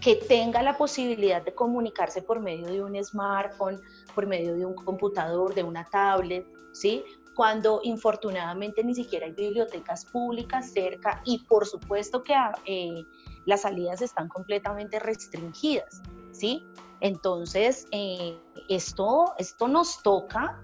que 0.00 0.16
tenga 0.16 0.62
la 0.62 0.76
posibilidad 0.76 1.42
de 1.42 1.54
comunicarse 1.54 2.22
por 2.22 2.40
medio 2.40 2.68
de 2.68 2.82
un 2.82 3.04
smartphone, 3.04 3.80
por 4.14 4.26
medio 4.26 4.54
de 4.54 4.64
un 4.64 4.74
computador, 4.74 5.54
de 5.54 5.62
una 5.62 5.84
tablet, 5.84 6.46
¿sí? 6.72 7.04
Cuando 7.34 7.80
infortunadamente 7.84 8.82
ni 8.82 8.94
siquiera 8.94 9.26
hay 9.26 9.32
bibliotecas 9.32 10.04
públicas 10.06 10.72
cerca 10.72 11.22
y 11.24 11.44
por 11.44 11.66
supuesto 11.66 12.24
que 12.24 12.34
eh, 12.66 13.04
las 13.46 13.62
salidas 13.62 14.02
están 14.02 14.28
completamente 14.28 14.98
restringidas. 14.98 16.02
¿sí? 16.32 16.64
Entonces, 17.00 17.86
eh, 17.90 18.38
esto, 18.68 19.34
esto 19.38 19.68
nos 19.68 20.02
toca, 20.02 20.60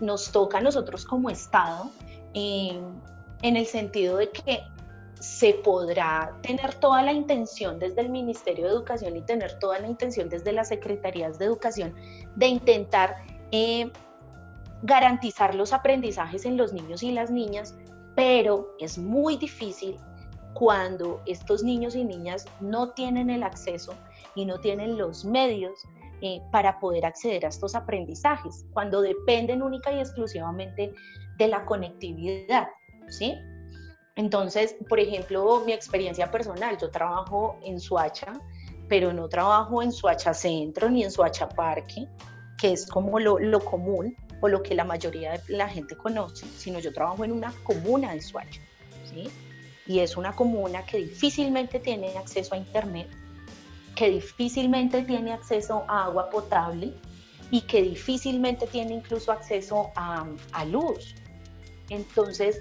nos 0.00 0.30
toca 0.30 0.58
a 0.58 0.60
nosotros 0.60 1.04
como 1.04 1.30
Estado, 1.30 1.90
eh, 2.34 2.80
en 3.42 3.56
el 3.56 3.66
sentido 3.66 4.18
de 4.18 4.30
que 4.30 4.60
se 5.22 5.54
podrá 5.54 6.36
tener 6.42 6.74
toda 6.74 7.00
la 7.00 7.12
intención 7.12 7.78
desde 7.78 8.00
el 8.00 8.08
Ministerio 8.08 8.64
de 8.66 8.72
Educación 8.72 9.16
y 9.16 9.22
tener 9.22 9.56
toda 9.60 9.78
la 9.78 9.86
intención 9.86 10.28
desde 10.28 10.50
las 10.52 10.66
Secretarías 10.66 11.38
de 11.38 11.44
Educación 11.44 11.94
de 12.34 12.48
intentar 12.48 13.22
eh, 13.52 13.88
garantizar 14.82 15.54
los 15.54 15.72
aprendizajes 15.72 16.44
en 16.44 16.56
los 16.56 16.72
niños 16.72 17.04
y 17.04 17.12
las 17.12 17.30
niñas, 17.30 17.76
pero 18.16 18.74
es 18.80 18.98
muy 18.98 19.36
difícil 19.36 19.96
cuando 20.54 21.22
estos 21.24 21.62
niños 21.62 21.94
y 21.94 22.04
niñas 22.04 22.46
no 22.58 22.90
tienen 22.90 23.30
el 23.30 23.44
acceso 23.44 23.94
y 24.34 24.44
no 24.44 24.58
tienen 24.58 24.98
los 24.98 25.24
medios 25.24 25.86
eh, 26.20 26.40
para 26.50 26.80
poder 26.80 27.06
acceder 27.06 27.46
a 27.46 27.50
estos 27.50 27.76
aprendizajes, 27.76 28.66
cuando 28.72 29.00
dependen 29.00 29.62
única 29.62 29.92
y 29.92 30.00
exclusivamente 30.00 30.92
de 31.38 31.46
la 31.46 31.64
conectividad, 31.64 32.66
¿sí? 33.06 33.36
Entonces, 34.16 34.76
por 34.88 35.00
ejemplo, 35.00 35.62
mi 35.64 35.72
experiencia 35.72 36.30
personal, 36.30 36.76
yo 36.78 36.90
trabajo 36.90 37.58
en 37.64 37.80
Suacha, 37.80 38.32
pero 38.88 39.12
no 39.12 39.28
trabajo 39.28 39.82
en 39.82 39.90
Suacha 39.90 40.34
Centro 40.34 40.90
ni 40.90 41.02
en 41.02 41.10
Suacha 41.10 41.48
Parque, 41.48 42.06
que 42.58 42.72
es 42.72 42.86
como 42.86 43.18
lo, 43.18 43.38
lo 43.38 43.60
común 43.64 44.14
o 44.40 44.48
lo 44.48 44.62
que 44.62 44.74
la 44.74 44.84
mayoría 44.84 45.32
de 45.32 45.56
la 45.56 45.68
gente 45.68 45.96
conoce, 45.96 46.46
sino 46.58 46.78
yo 46.78 46.92
trabajo 46.92 47.24
en 47.24 47.32
una 47.32 47.52
comuna 47.62 48.12
de 48.12 48.20
Suacha, 48.20 48.60
¿sí? 49.04 49.30
Y 49.86 50.00
es 50.00 50.16
una 50.16 50.32
comuna 50.34 50.84
que 50.84 50.98
difícilmente 50.98 51.80
tiene 51.80 52.16
acceso 52.18 52.54
a 52.54 52.58
Internet, 52.58 53.08
que 53.94 54.10
difícilmente 54.10 55.02
tiene 55.02 55.32
acceso 55.32 55.84
a 55.88 56.04
agua 56.04 56.28
potable 56.30 56.92
y 57.50 57.60
que 57.62 57.82
difícilmente 57.82 58.66
tiene 58.66 58.94
incluso 58.94 59.30
acceso 59.30 59.92
a, 59.94 60.26
luz. 60.64 61.14
Entonces, 61.90 62.58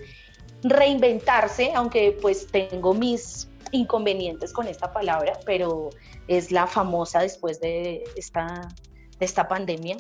reinventarse, 0.64 1.72
aunque 1.74 2.18
pues 2.22 2.48
tengo 2.48 2.94
mis 2.94 3.50
inconvenientes 3.72 4.54
con 4.54 4.68
esta 4.68 4.92
palabra, 4.92 5.40
pero 5.46 5.90
es 6.28 6.52
la 6.52 6.68
famosa 6.68 7.22
después 7.22 7.60
de 7.60 8.04
esta, 8.16 8.68
de 9.20 9.26
esta 9.26 9.48
pandemia, 9.48 9.98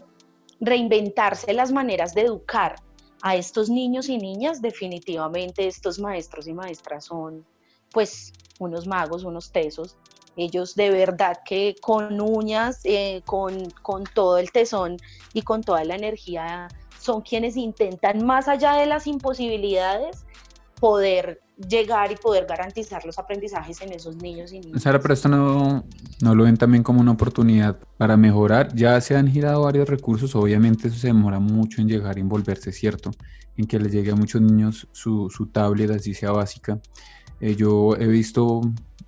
reinventarse 0.59 1.53
las 1.53 1.71
maneras 1.71 2.13
de 2.13 2.21
educar 2.21 2.75
a 3.21 3.35
estos 3.35 3.69
niños 3.69 4.09
y 4.09 4.17
niñas, 4.17 4.61
definitivamente 4.61 5.67
estos 5.67 5.99
maestros 5.99 6.47
y 6.47 6.53
maestras 6.53 7.05
son 7.05 7.45
pues 7.91 8.33
unos 8.59 8.87
magos, 8.87 9.23
unos 9.23 9.51
tesos. 9.51 9.97
Ellos 10.37 10.75
de 10.75 10.89
verdad 10.89 11.39
que 11.45 11.75
con 11.81 12.21
uñas, 12.21 12.79
eh, 12.85 13.21
con, 13.25 13.69
con 13.81 14.05
todo 14.05 14.37
el 14.37 14.51
tesón 14.51 14.97
y 15.33 15.41
con 15.41 15.61
toda 15.61 15.83
la 15.83 15.95
energía 15.95 16.69
son 16.99 17.21
quienes 17.21 17.57
intentan 17.57 18.25
más 18.25 18.47
allá 18.47 18.73
de 18.73 18.85
las 18.85 19.07
imposibilidades 19.07 20.25
poder 20.81 21.39
llegar 21.69 22.11
y 22.11 22.15
poder 22.15 22.47
garantizar 22.47 23.05
los 23.05 23.19
aprendizajes 23.19 23.79
en 23.81 23.93
esos 23.93 24.15
niños 24.15 24.51
y 24.51 24.59
niñas. 24.59 24.81
Sara, 24.81 24.99
pero 24.99 25.13
esto 25.13 25.29
no, 25.29 25.85
no 26.21 26.35
lo 26.35 26.43
ven 26.43 26.57
también 26.57 26.81
como 26.81 26.99
una 26.99 27.11
oportunidad 27.11 27.77
para 27.97 28.17
mejorar. 28.17 28.73
Ya 28.73 28.99
se 28.99 29.15
han 29.15 29.27
girado 29.27 29.61
varios 29.61 29.87
recursos, 29.87 30.35
obviamente 30.35 30.87
eso 30.87 30.97
se 30.97 31.07
demora 31.07 31.39
mucho 31.39 31.81
en 31.81 31.87
llegar 31.87 32.17
a 32.17 32.19
envolverse, 32.19 32.71
¿cierto? 32.71 33.11
En 33.57 33.67
que 33.67 33.77
les 33.79 33.91
llegue 33.91 34.09
a 34.09 34.15
muchos 34.15 34.41
niños 34.41 34.87
su, 34.91 35.29
su 35.29 35.45
tablet, 35.45 35.91
así 35.91 36.15
sea 36.15 36.31
básica. 36.31 36.79
Eh, 37.39 37.55
yo 37.55 37.95
he 37.95 38.07
visto 38.07 38.61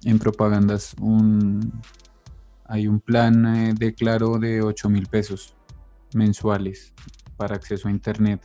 en 0.05 0.19
propagandas 0.19 0.93
un, 1.01 1.81
hay 2.65 2.87
un 2.87 2.99
plan 2.99 3.47
eh, 3.47 3.73
de 3.73 3.95
claro 3.95 4.37
de 4.37 4.61
8 4.61 4.89
mil 4.89 5.07
pesos 5.07 5.55
mensuales 6.13 6.93
para 7.35 7.55
acceso 7.55 7.87
a 7.87 7.91
Internet 7.91 8.41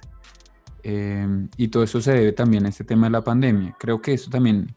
Em, 0.82 1.48
y 1.56 1.68
todo 1.68 1.82
eso 1.82 2.00
se 2.00 2.12
debe 2.12 2.32
también 2.32 2.66
a 2.66 2.68
este 2.68 2.84
tema 2.84 3.06
de 3.06 3.12
la 3.12 3.22
pandemia. 3.22 3.76
Creo 3.78 4.00
que 4.00 4.14
eso 4.14 4.30
también 4.30 4.74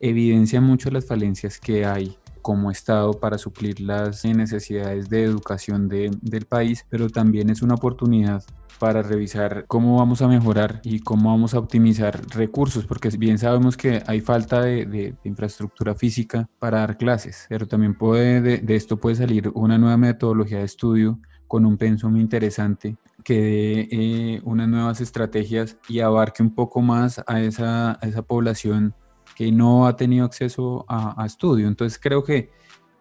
evidencia 0.00 0.60
mucho 0.60 0.90
las 0.90 1.06
falencias 1.06 1.58
que 1.58 1.84
hay 1.84 2.16
como 2.42 2.70
Estado 2.70 3.12
para 3.12 3.38
suplir 3.38 3.80
las 3.80 4.24
necesidades 4.24 5.08
de 5.08 5.22
educación 5.22 5.88
del 5.88 6.46
país, 6.46 6.84
pero 6.90 7.08
también 7.08 7.50
es 7.50 7.62
una 7.62 7.74
oportunidad 7.74 8.42
para 8.80 9.00
revisar 9.00 9.64
cómo 9.68 9.98
vamos 9.98 10.22
a 10.22 10.28
mejorar 10.28 10.80
y 10.82 10.98
cómo 10.98 11.30
vamos 11.30 11.54
a 11.54 11.60
optimizar 11.60 12.20
recursos, 12.34 12.84
porque 12.84 13.10
bien 13.10 13.38
sabemos 13.38 13.76
que 13.76 14.02
hay 14.08 14.20
falta 14.20 14.62
de, 14.62 15.14
infraestructura 15.22 15.94
física 15.94 16.48
para 16.58 16.80
dar 16.80 16.96
clases, 16.96 17.46
pero 17.48 17.68
también 17.68 17.96
puede, 17.96 18.40
de, 18.40 18.58
de, 18.58 18.74
esto 18.74 18.96
puede 18.96 19.14
salir 19.14 19.52
una 19.54 19.78
nueva 19.78 19.96
metodología 19.96 20.58
de 20.58 20.64
estudio 20.64 21.20
con 21.46 21.64
un 21.64 21.76
pensum 21.76 22.16
interesante 22.16 22.96
que 23.22 23.40
dé 23.40 23.88
eh, 23.90 24.40
unas 24.44 24.68
nuevas 24.68 25.00
estrategias 25.00 25.76
y 25.88 26.00
abarque 26.00 26.42
un 26.42 26.54
poco 26.54 26.80
más 26.82 27.22
a 27.26 27.40
esa, 27.40 27.98
esa 28.02 28.22
población 28.22 28.94
que 29.34 29.50
no 29.50 29.86
ha 29.86 29.96
tenido 29.96 30.24
acceso 30.24 30.84
a, 30.88 31.24
estudio. 31.24 31.68
Entonces 31.68 31.98
creo 31.98 32.22
que 32.22 32.50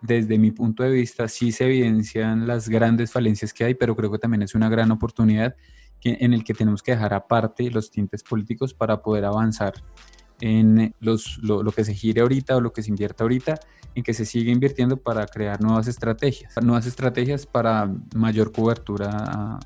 desde 0.01 0.37
mi 0.37 0.51
punto 0.51 0.83
de 0.83 0.91
vista 0.91 1.27
sí 1.27 1.51
se 1.51 1.65
evidencian 1.65 2.47
las 2.47 2.69
grandes 2.69 3.11
falencias 3.11 3.53
que 3.53 3.65
hay, 3.65 3.75
pero 3.75 3.95
creo 3.95 4.11
que 4.11 4.17
también 4.17 4.41
es 4.41 4.55
una 4.55 4.69
gran 4.69 4.91
oportunidad 4.91 5.55
en 6.03 6.33
el 6.33 6.43
que 6.43 6.55
tenemos 6.55 6.81
que 6.81 6.93
dejar 6.93 7.13
aparte 7.13 7.69
los 7.69 7.91
tintes 7.91 8.23
políticos 8.23 8.73
para 8.73 9.03
poder 9.03 9.25
avanzar 9.25 9.73
en 10.39 10.95
los, 10.99 11.37
lo, 11.43 11.61
lo, 11.61 11.71
que 11.71 11.83
se 11.83 11.93
gire 11.93 12.21
ahorita 12.21 12.55
o 12.55 12.61
lo 12.61 12.73
que 12.73 12.81
se 12.81 12.89
invierta 12.89 13.23
ahorita, 13.23 13.59
en 13.93 14.03
que 14.03 14.15
se 14.15 14.25
siga 14.25 14.51
invirtiendo 14.51 14.97
para 14.97 15.27
crear 15.27 15.61
nuevas 15.61 15.87
estrategias, 15.87 16.55
nuevas 16.63 16.87
estrategias 16.87 17.45
para 17.45 17.93
mayor 18.15 18.51
cobertura 18.51 19.59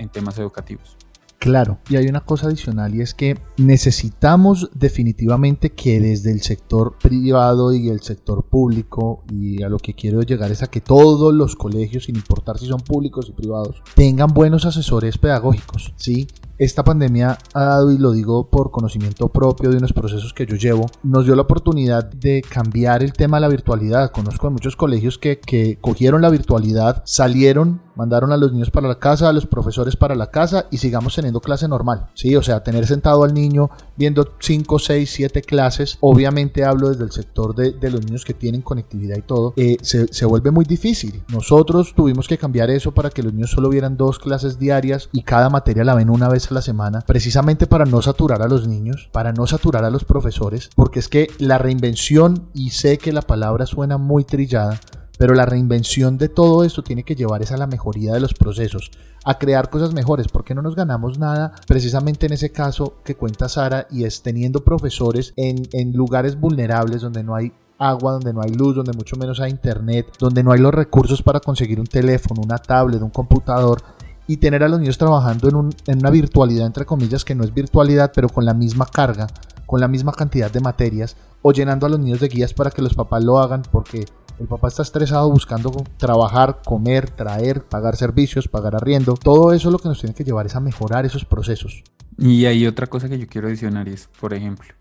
en 0.00 0.08
temas 0.08 0.38
educativos. 0.38 0.96
Claro, 1.40 1.78
y 1.88 1.96
hay 1.96 2.06
una 2.06 2.20
cosa 2.20 2.48
adicional 2.48 2.94
y 2.94 3.00
es 3.00 3.14
que 3.14 3.38
necesitamos 3.56 4.70
definitivamente 4.74 5.70
que 5.70 5.98
desde 5.98 6.32
el 6.32 6.42
sector 6.42 6.98
privado 7.02 7.72
y 7.72 7.88
el 7.88 8.02
sector 8.02 8.44
público, 8.44 9.24
y 9.32 9.62
a 9.62 9.70
lo 9.70 9.78
que 9.78 9.94
quiero 9.94 10.20
llegar 10.20 10.50
es 10.50 10.62
a 10.62 10.66
que 10.66 10.82
todos 10.82 11.32
los 11.32 11.56
colegios, 11.56 12.04
sin 12.04 12.16
importar 12.16 12.58
si 12.58 12.66
son 12.66 12.80
públicos 12.80 13.26
y 13.30 13.32
privados, 13.32 13.82
tengan 13.94 14.34
buenos 14.34 14.66
asesores 14.66 15.16
pedagógicos, 15.16 15.94
¿sí? 15.96 16.28
Esta 16.60 16.84
pandemia 16.84 17.38
ha 17.54 17.64
dado, 17.64 17.90
y 17.90 17.96
lo 17.96 18.12
digo 18.12 18.50
por 18.50 18.70
conocimiento 18.70 19.30
propio 19.30 19.70
de 19.70 19.78
unos 19.78 19.94
procesos 19.94 20.34
que 20.34 20.44
yo 20.44 20.56
llevo, 20.56 20.84
nos 21.02 21.24
dio 21.24 21.34
la 21.34 21.42
oportunidad 21.42 22.04
de 22.04 22.42
cambiar 22.42 23.02
el 23.02 23.14
tema 23.14 23.38
de 23.38 23.40
la 23.40 23.48
virtualidad. 23.48 24.10
Conozco 24.10 24.46
a 24.46 24.50
muchos 24.50 24.76
colegios 24.76 25.16
que, 25.16 25.40
que 25.40 25.78
cogieron 25.80 26.20
la 26.20 26.28
virtualidad, 26.28 27.02
salieron, 27.06 27.80
mandaron 27.96 28.30
a 28.32 28.36
los 28.36 28.52
niños 28.52 28.70
para 28.70 28.88
la 28.88 28.98
casa, 28.98 29.30
a 29.30 29.32
los 29.32 29.46
profesores 29.46 29.96
para 29.96 30.14
la 30.14 30.30
casa 30.30 30.66
y 30.70 30.76
sigamos 30.76 31.14
teniendo 31.14 31.40
clase 31.40 31.66
normal. 31.66 32.08
Sí, 32.12 32.36
o 32.36 32.42
sea, 32.42 32.62
tener 32.62 32.86
sentado 32.86 33.24
al 33.24 33.32
niño 33.32 33.70
viendo 33.96 34.34
5, 34.38 34.78
6, 34.78 35.10
7 35.10 35.42
clases, 35.42 35.96
obviamente 36.00 36.64
hablo 36.64 36.90
desde 36.90 37.04
el 37.04 37.12
sector 37.12 37.54
de, 37.54 37.72
de 37.72 37.90
los 37.90 38.04
niños 38.04 38.26
que 38.26 38.34
tienen 38.34 38.60
conectividad 38.60 39.16
y 39.16 39.22
todo, 39.22 39.54
eh, 39.56 39.78
se, 39.80 40.12
se 40.12 40.26
vuelve 40.26 40.50
muy 40.50 40.66
difícil. 40.66 41.22
Nosotros 41.28 41.94
tuvimos 41.94 42.28
que 42.28 42.36
cambiar 42.36 42.68
eso 42.68 42.92
para 42.92 43.08
que 43.08 43.22
los 43.22 43.32
niños 43.32 43.50
solo 43.50 43.70
vieran 43.70 43.96
dos 43.96 44.18
clases 44.18 44.58
diarias 44.58 45.08
y 45.12 45.22
cada 45.22 45.48
materia 45.48 45.84
la 45.84 45.94
ven 45.94 46.10
una 46.10 46.28
vez 46.28 46.49
la 46.52 46.62
semana, 46.62 47.00
precisamente 47.00 47.66
para 47.66 47.84
no 47.84 48.02
saturar 48.02 48.42
a 48.42 48.48
los 48.48 48.66
niños, 48.66 49.08
para 49.12 49.32
no 49.32 49.46
saturar 49.46 49.84
a 49.84 49.90
los 49.90 50.04
profesores, 50.04 50.70
porque 50.74 50.98
es 51.00 51.08
que 51.08 51.28
la 51.38 51.58
reinvención, 51.58 52.48
y 52.54 52.70
sé 52.70 52.98
que 52.98 53.12
la 53.12 53.22
palabra 53.22 53.66
suena 53.66 53.98
muy 53.98 54.24
trillada, 54.24 54.80
pero 55.18 55.34
la 55.34 55.44
reinvención 55.44 56.16
de 56.16 56.30
todo 56.30 56.64
esto 56.64 56.82
tiene 56.82 57.02
que 57.02 57.14
llevar 57.14 57.42
es 57.42 57.52
a 57.52 57.58
la 57.58 57.66
mejoría 57.66 58.14
de 58.14 58.20
los 58.20 58.32
procesos, 58.32 58.90
a 59.22 59.38
crear 59.38 59.68
cosas 59.68 59.92
mejores, 59.92 60.28
porque 60.28 60.54
no 60.54 60.62
nos 60.62 60.74
ganamos 60.74 61.18
nada 61.18 61.52
precisamente 61.66 62.24
en 62.24 62.32
ese 62.32 62.52
caso 62.52 63.02
que 63.04 63.16
cuenta 63.16 63.48
Sara 63.50 63.86
y 63.90 64.04
es 64.04 64.22
teniendo 64.22 64.64
profesores 64.64 65.34
en, 65.36 65.68
en 65.72 65.92
lugares 65.92 66.40
vulnerables 66.40 67.02
donde 67.02 67.22
no 67.22 67.34
hay 67.34 67.52
agua, 67.80 68.12
donde 68.12 68.32
no 68.32 68.42
hay 68.42 68.52
luz, 68.52 68.76
donde 68.76 68.92
mucho 68.92 69.16
menos 69.16 69.40
hay 69.40 69.50
internet, 69.50 70.06
donde 70.18 70.42
no 70.42 70.52
hay 70.52 70.60
los 70.60 70.72
recursos 70.72 71.22
para 71.22 71.40
conseguir 71.40 71.80
un 71.80 71.86
teléfono, 71.86 72.42
una 72.42 72.58
tablet, 72.58 73.02
un 73.02 73.10
computador 73.10 73.82
y 74.30 74.36
tener 74.36 74.62
a 74.62 74.68
los 74.68 74.78
niños 74.78 74.96
trabajando 74.96 75.48
en, 75.48 75.98
una 75.98 76.10
virtualidad, 76.10 76.64
entre 76.64 76.86
comillas, 76.86 77.24
que 77.24 77.34
no 77.34 77.42
es 77.42 77.52
virtualidad, 77.52 78.12
pero 78.14 78.28
con 78.28 78.44
la 78.44 78.54
misma 78.54 78.86
carga, 78.86 79.26
con 79.66 79.80
la 79.80 79.88
misma 79.88 80.12
cantidad 80.12 80.52
de 80.52 80.60
materias, 80.60 81.16
o 81.42 81.52
llenando 81.52 81.84
a 81.84 81.88
los 81.88 81.98
niños 81.98 82.20
de 82.20 82.28
guías 82.28 82.54
para 82.54 82.70
que 82.70 82.80
los 82.80 82.94
papás 82.94 83.24
lo 83.24 83.40
hagan, 83.40 83.62
porque 83.72 84.04
el 84.38 84.46
papá 84.46 84.68
está 84.68 84.82
estresado 84.82 85.28
buscando 85.28 85.72
trabajar, 85.96 86.60
comer, 86.64 87.10
traer, 87.10 87.64
pagar 87.64 87.96
servicios, 87.96 88.46
pagar 88.46 88.76
arriendo. 88.76 89.14
Todo 89.14 89.52
eso 89.52 89.72
lo 89.72 89.80
que 89.80 89.88
nos 89.88 89.98
tiene 89.98 90.14
que 90.14 90.22
llevar 90.22 90.46
es 90.46 90.54
a 90.54 90.60
mejorar 90.60 91.04
esos 91.04 91.24
procesos. 91.24 91.82
Y 92.16 92.44
hay 92.44 92.68
otra 92.68 92.86
cosa 92.86 93.08
que 93.08 93.18
yo 93.18 93.26
quiero 93.26 93.48
adicionar 93.48 93.88
y 93.88 93.94
es, 93.94 94.08
por 94.20 94.32
ejemplo, 94.32 94.72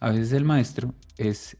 a 0.00 0.08
veces 0.12 0.32
el 0.32 0.46
maestro 0.46 0.94
es 1.18 1.58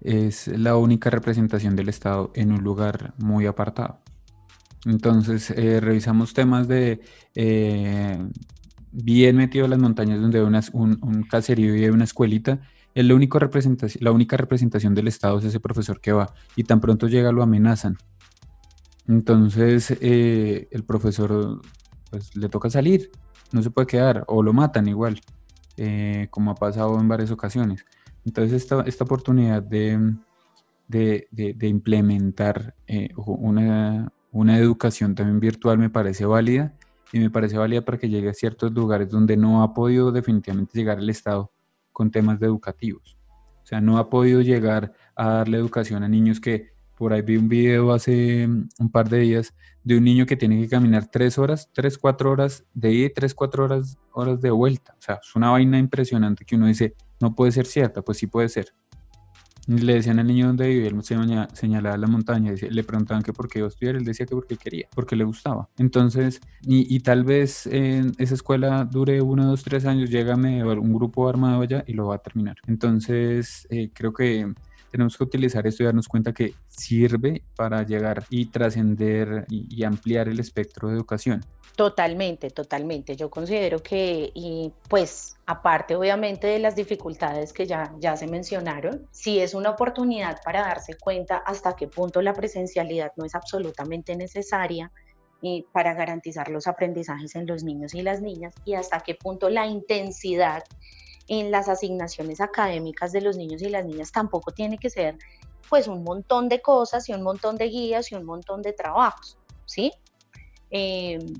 la 0.00 0.76
única 0.76 1.10
representación 1.10 1.76
del 1.76 1.90
Estado 1.90 2.30
en 2.34 2.50
un 2.50 2.64
lugar 2.64 3.12
muy 3.18 3.44
apartado. 3.44 3.98
Entonces, 4.84 5.50
eh, 5.50 5.80
revisamos 5.80 6.34
temas 6.34 6.68
de 6.68 7.00
eh, 7.34 8.18
bien 8.92 9.36
metido 9.36 9.64
en 9.64 9.72
las 9.72 9.80
montañas 9.80 10.20
donde 10.20 10.38
hay 10.38 10.44
un, 10.72 11.22
caserío 11.28 11.76
y 11.76 11.86
una 11.88 12.04
escuelita. 12.04 12.60
Es 12.94 13.04
la, 13.04 13.14
única 13.14 13.38
representación, 13.38 14.02
la 14.02 14.12
única 14.12 14.36
representación 14.36 14.94
del 14.94 15.08
Estado 15.08 15.38
es 15.38 15.44
ese 15.44 15.60
profesor 15.60 16.00
que 16.00 16.12
va 16.12 16.32
y 16.56 16.64
tan 16.64 16.80
pronto 16.80 17.08
llega 17.08 17.32
lo 17.32 17.42
amenazan. 17.42 17.96
Entonces, 19.06 19.96
eh, 20.00 20.68
el 20.70 20.84
profesor 20.84 21.60
pues, 22.10 22.36
le 22.36 22.48
toca 22.48 22.70
salir, 22.70 23.10
no 23.52 23.62
se 23.62 23.70
puede 23.70 23.86
quedar 23.86 24.24
o 24.28 24.42
lo 24.42 24.52
matan 24.52 24.88
igual, 24.88 25.20
como 26.30 26.50
ha 26.50 26.54
pasado 26.54 26.98
en 27.00 27.08
varias 27.08 27.30
ocasiones. 27.30 27.84
Entonces, 28.24 28.62
esta, 28.62 28.82
esta 28.82 29.04
oportunidad 29.04 29.62
de, 29.62 30.16
de 30.88 31.68
implementar 31.68 32.74
una, 33.16 34.12
una 34.30 34.58
educación 34.58 35.14
también 35.14 35.40
virtual 35.40 35.78
me 35.78 35.90
parece 35.90 36.26
válida 36.26 36.74
y 37.12 37.18
me 37.18 37.30
parece 37.30 37.56
válida 37.56 37.84
para 37.84 37.98
que 37.98 38.08
llegue 38.08 38.28
a 38.28 38.34
ciertos 38.34 38.72
lugares 38.72 39.08
donde 39.08 39.36
no 39.36 39.62
ha 39.62 39.74
podido 39.74 40.12
definitivamente 40.12 40.78
llegar 40.78 40.98
el 40.98 41.10
Estado 41.10 41.50
con 41.92 42.10
temas 42.10 42.40
educativos. 42.42 43.18
O 43.62 43.66
sea, 43.66 43.80
no 43.80 43.98
ha 43.98 44.08
podido 44.08 44.40
llegar 44.40 44.92
a 45.14 45.28
darle 45.30 45.58
educación 45.58 46.02
a 46.02 46.08
niños 46.08 46.40
que 46.40 46.72
por 46.96 47.12
ahí 47.12 47.22
vi 47.22 47.36
un 47.36 47.48
video 47.48 47.92
hace 47.92 48.46
mm, 48.46 48.68
un 48.80 48.90
par 48.90 49.08
de 49.08 49.20
días 49.20 49.54
de 49.84 49.96
un 49.96 50.04
niño 50.04 50.26
que 50.26 50.36
tiene 50.36 50.60
que 50.60 50.68
caminar 50.68 51.06
tres 51.06 51.38
horas, 51.38 51.70
tres, 51.72 51.96
cuatro 51.96 52.30
horas 52.30 52.64
de 52.74 52.92
ida 52.92 53.06
y 53.06 53.12
tres, 53.12 53.34
cuatro 53.34 53.64
horas, 53.64 53.96
horas 54.12 54.40
de 54.40 54.50
vuelta. 54.50 54.94
O 54.98 55.02
sea, 55.02 55.20
es 55.22 55.34
una 55.34 55.50
vaina 55.50 55.78
impresionante 55.78 56.44
que 56.44 56.56
uno 56.56 56.66
dice, 56.66 56.94
no 57.20 57.34
puede 57.34 57.52
ser 57.52 57.66
cierta, 57.66 58.02
pues 58.02 58.18
sí 58.18 58.26
puede 58.26 58.48
ser 58.48 58.74
le 59.68 59.94
decían 59.94 60.18
al 60.18 60.26
niño 60.26 60.46
dónde 60.46 60.66
vivía, 60.66 60.88
él 60.88 61.48
señalaba 61.52 61.96
la 61.96 62.06
montaña, 62.06 62.52
le 62.52 62.84
preguntaban 62.84 63.22
que 63.22 63.34
por 63.34 63.48
qué 63.48 63.58
iba 63.58 63.66
a 63.66 63.68
estudiar, 63.68 63.96
él 63.96 64.04
decía 64.04 64.24
que 64.24 64.34
porque 64.34 64.56
quería, 64.56 64.88
porque 64.94 65.14
le 65.14 65.24
gustaba. 65.24 65.68
Entonces, 65.76 66.40
y, 66.62 66.98
tal 67.00 67.24
vez 67.24 67.66
en 67.66 68.12
esa 68.18 68.34
escuela 68.34 68.84
dure 68.84 69.20
uno, 69.20 69.46
dos, 69.46 69.62
tres 69.62 69.84
años, 69.84 70.10
llega 70.10 70.34
un 70.34 70.92
grupo 70.94 71.28
armado 71.28 71.60
allá 71.62 71.84
y 71.86 71.92
lo 71.92 72.06
va 72.06 72.16
a 72.16 72.18
terminar. 72.18 72.56
Entonces, 72.66 73.66
eh, 73.70 73.90
creo 73.92 74.12
que 74.12 74.52
tenemos 74.90 75.16
que 75.16 75.24
utilizar 75.24 75.66
esto 75.66 75.82
y 75.82 75.86
darnos 75.86 76.08
cuenta 76.08 76.32
que 76.32 76.54
sirve 76.68 77.42
para 77.56 77.82
llegar 77.82 78.24
y 78.30 78.46
trascender 78.46 79.46
y, 79.48 79.82
ampliar 79.84 80.28
el 80.28 80.40
espectro 80.40 80.88
de 80.88 80.94
educación. 80.94 81.44
Totalmente, 81.76 82.50
totalmente. 82.50 83.14
Yo 83.16 83.30
considero 83.30 83.82
que, 83.82 84.30
y 84.34 84.72
pues 84.88 85.36
aparte 85.46 85.94
obviamente 85.94 86.48
de 86.48 86.58
las 86.58 86.74
dificultades 86.74 87.52
que 87.52 87.66
ya, 87.66 87.94
ya 87.98 88.16
se 88.16 88.26
mencionaron, 88.26 89.06
sí 89.12 89.38
es 89.38 89.54
una 89.54 89.70
oportunidad 89.70 90.38
para 90.44 90.62
darse 90.62 90.94
cuenta 90.94 91.36
hasta 91.36 91.76
qué 91.76 91.86
punto 91.86 92.20
la 92.20 92.32
presencialidad 92.32 93.12
no 93.16 93.24
es 93.24 93.34
absolutamente 93.34 94.16
necesaria 94.16 94.90
eh, 95.40 95.64
para 95.70 95.94
garantizar 95.94 96.50
los 96.50 96.66
aprendizajes 96.66 97.36
en 97.36 97.46
los 97.46 97.62
niños 97.62 97.94
y 97.94 98.02
las 98.02 98.20
niñas 98.20 98.52
y 98.64 98.74
hasta 98.74 98.98
qué 98.98 99.14
punto 99.14 99.48
la 99.48 99.68
intensidad 99.68 100.64
en 101.28 101.50
las 101.50 101.68
asignaciones 101.68 102.40
académicas 102.40 103.12
de 103.12 103.20
los 103.20 103.36
niños 103.36 103.62
y 103.62 103.68
las 103.68 103.84
niñas 103.84 104.10
tampoco 104.10 104.50
tiene 104.50 104.78
que 104.78 104.90
ser 104.90 105.16
pues 105.68 105.86
un 105.86 106.02
montón 106.02 106.48
de 106.48 106.62
cosas 106.62 107.08
y 107.08 107.12
un 107.12 107.22
montón 107.22 107.56
de 107.56 107.66
guías 107.66 108.10
y 108.10 108.14
un 108.14 108.24
montón 108.24 108.62
de 108.62 108.72
trabajos, 108.72 109.36
¿sí? 109.66 109.92
Em, 110.70 111.34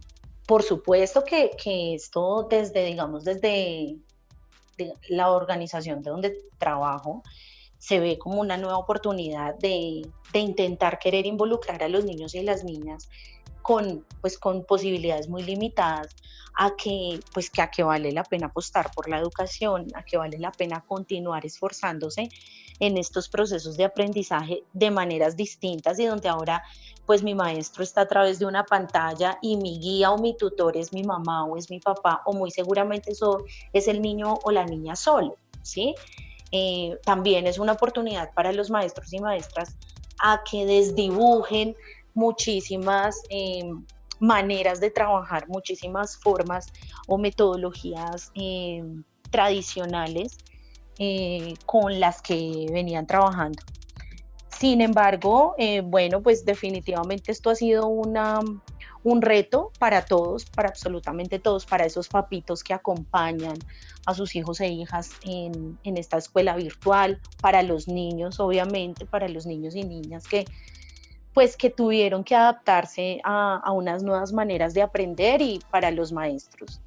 por 0.47 0.63
supuesto 0.63 1.25
que, 1.25 1.51
que, 1.63 1.95
esto 1.95 2.47
desde, 2.49 2.85
digamos, 2.85 3.25
desde 3.25 3.97
la 5.09 5.33
organización 5.33 6.03
de 6.03 6.11
donde 6.11 6.39
trabajo, 6.59 7.23
se 7.79 8.01
ve 8.01 8.19
como 8.19 8.41
una 8.41 8.57
nueva 8.57 8.79
oportunidad 8.79 9.55
de, 9.57 10.03
de 10.33 10.39
intentar 10.39 10.99
querer 10.99 11.27
involucrar 11.27 11.83
a 11.83 11.89
los 11.89 12.05
niños 12.05 12.35
y 12.35 12.43
las 12.43 12.65
niñas 12.65 13.09
con, 13.69 14.07
pues, 14.23 14.39
con 14.39 14.65
posibilidades 14.65 15.29
muy 15.29 15.43
limitadas 15.43 16.17
a 16.55 16.75
que, 16.75 17.21
pues, 17.35 17.51
que 17.51 17.61
a 17.61 17.71
que 17.71 17.83
vale 17.83 18.13
la 18.13 18.25
pena 18.25 18.47
apostar 18.47 18.91
por 18.95 19.11
la 19.11 19.19
educación, 19.19 19.89
a 19.95 20.03
que 20.05 20.17
vale 20.17 20.39
la 20.39 20.53
pena 20.53 20.83
continuar 20.89 21.45
esforzándose 21.45 22.31
en 22.81 22.97
estos 22.97 23.29
procesos 23.29 23.77
de 23.77 23.85
aprendizaje 23.85 24.65
de 24.73 24.91
maneras 24.91 25.37
distintas 25.37 25.99
y 25.99 26.07
donde 26.07 26.31
ahora 26.31 26.63
pues 27.05 27.23
mi 27.23 27.35
maestro 27.35 27.83
está 27.83 28.03
a 28.03 28.09
través 28.09 28.39
de 28.39 28.47
una 28.47 28.65
pantalla 28.65 29.39
y 29.43 29.57
mi 29.57 29.79
guía 29.79 30.13
o 30.13 30.19
mi 30.19 30.35
tutor 30.35 30.77
es 30.77 30.93
mi 30.93 31.03
mamá 31.03 31.45
o 31.45 31.57
es 31.57 31.69
mi 31.71 31.81
papá 31.81 32.23
o 32.25 32.33
muy 32.33 32.51
seguramente 32.51 33.13
eso 33.13 33.45
es 33.73 33.89
el 33.89 34.01
niño 34.01 34.39
o 34.45 34.51
la 34.51 34.65
niña 34.65 34.95
solo, 34.95 35.37
¿sí? 35.63 35.95
Eh, 36.53 36.99
también 37.05 37.47
es 37.47 37.59
una 37.59 37.73
oportunidad 37.73 38.33
para 38.33 38.53
los 38.53 38.71
maestros 38.71 39.13
y 39.13 39.19
maestras 39.19 39.77
a 40.21 40.43
que 40.49 40.65
desdibujen 40.67 41.77
muchísimas 42.19 43.23
eh, 43.31 43.63
maneras 44.19 44.81
de 44.81 44.91
trabajar, 44.91 45.49
muchísimas 45.49 46.17
formas 46.17 46.67
o 47.07 47.17
metodologías 47.17 48.33
eh, 48.35 48.83
tradicionales 49.31 50.37
eh, 50.99 51.55
con 51.65 52.01
las 52.01 52.21
que 52.21 52.67
venían 52.73 53.07
trabajando. 53.07 53.63
Sin 54.49 54.81
embargo, 54.81 55.55
bueno, 55.85 56.21
pues 56.21 56.45
definitivamente 56.45 57.31
esto 57.31 57.51
ha 57.51 57.55
sido 57.55 57.87
una, 57.87 58.41
un 59.05 59.23
reto 59.23 59.71
para 59.79 60.05
todos, 60.05 60.47
para 60.47 60.71
absolutamente 60.71 61.39
todos, 61.39 61.65
para 61.65 61.87
esos 61.87 62.09
papitos 62.09 62.65
que 62.65 62.75
acompañan 62.75 63.57
a 64.05 64.15
sus 64.15 64.35
hijos 64.35 64.61
e 64.61 64.67
hijas 64.67 65.11
en, 65.23 65.79
en 65.85 65.97
esta 65.97 66.19
escuela 66.19 66.57
virtual, 66.57 67.21
para 67.41 67.63
los 67.63 67.87
niños, 67.87 68.41
obviamente, 68.41 69.07
para 69.07 69.29
los 69.29 69.47
niños 69.47 69.77
y 69.77 69.85
niñas 69.85 70.27
que 70.27 70.45
pues 71.39 71.57
que 71.57 71.71
tuvieron 71.71 72.25
que 72.25 72.35
adaptarse 72.35 73.21
a, 73.23 73.71
unas 73.71 74.03
nuevas 74.03 74.33
maneras 74.33 74.75
de 74.75 74.83
aprender 74.83 75.41
y 75.41 75.61
para 75.71 75.93
los 75.93 76.11
maestros, 76.11 76.81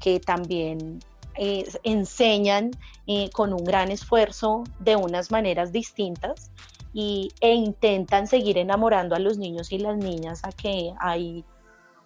que 0.00 0.18
también 0.18 1.00
eh, 1.34 1.66
enseñan 1.82 2.70
eh, 3.06 3.28
con 3.30 3.52
un 3.52 3.62
gran 3.62 3.90
esfuerzo 3.90 4.64
de 4.78 4.96
unas 4.96 5.30
maneras 5.30 5.70
distintas 5.70 6.50
y, 6.94 7.28
e 7.42 7.52
intentan 7.52 8.26
seguir 8.26 8.56
enamorando 8.56 9.14
a 9.16 9.18
los 9.18 9.36
niños 9.36 9.70
y 9.70 9.76
las 9.76 9.98
niñas 9.98 10.40
a 10.44 10.52
que 10.52 10.94
hay, 10.98 11.44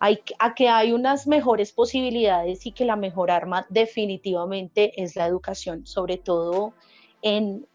hay, 0.00 0.18
a 0.40 0.52
que 0.52 0.68
hay 0.68 0.92
unas 0.92 1.28
mejores 1.28 1.70
posibilidades 1.70 2.66
y 2.66 2.72
que 2.72 2.84
la 2.84 2.96
mejor 2.96 3.30
arma 3.30 3.66
definitivamente 3.68 5.00
es 5.00 5.14
la 5.14 5.28
educación, 5.28 5.86
sobre 5.86 6.18
todo 6.18 6.74
en, 7.22 7.68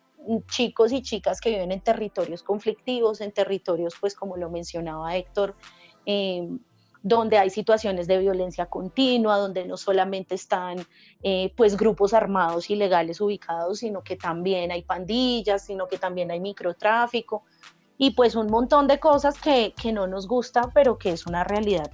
chicos 0.47 0.91
y 0.91 1.01
chicas 1.01 1.41
que 1.41 1.49
viven 1.51 1.71
en 1.71 1.81
territorios 1.81 2.43
conflictivos, 2.43 3.21
en 3.21 3.31
territorios, 3.31 3.95
pues 3.99 4.15
como 4.15 4.37
lo 4.37 4.49
mencionaba 4.49 5.15
Héctor, 5.15 5.55
em, 6.05 6.59
donde 7.01 7.37
hay 7.37 7.49
situaciones 7.49 8.07
de 8.07 8.17
violencia 8.17 8.65
continua, 8.65 9.37
donde 9.37 9.65
no 9.65 9.77
solamente 9.77 10.35
están 10.35 10.85
eh, 11.23 11.53
pues 11.55 11.77
grupos 11.77 12.13
armados 12.13 12.69
ilegales 12.69 13.21
ubicados, 13.21 13.79
sino 13.79 14.03
que 14.03 14.17
también 14.17 14.71
hay 14.71 14.83
pandillas, 14.83 15.65
sino 15.65 15.87
que 15.87 15.97
también 15.97 16.29
hay 16.29 16.41
microtráfico 16.41 17.43
y 17.97 18.11
pues 18.11 18.35
un 18.35 18.47
montón 18.47 18.87
de 18.87 18.99
cosas 18.99 19.39
que, 19.39 19.73
que 19.81 19.93
no 19.93 20.07
nos 20.07 20.27
gusta, 20.27 20.71
pero 20.73 20.97
que 20.97 21.11
es 21.11 21.25
una 21.25 21.43
realidad. 21.43 21.89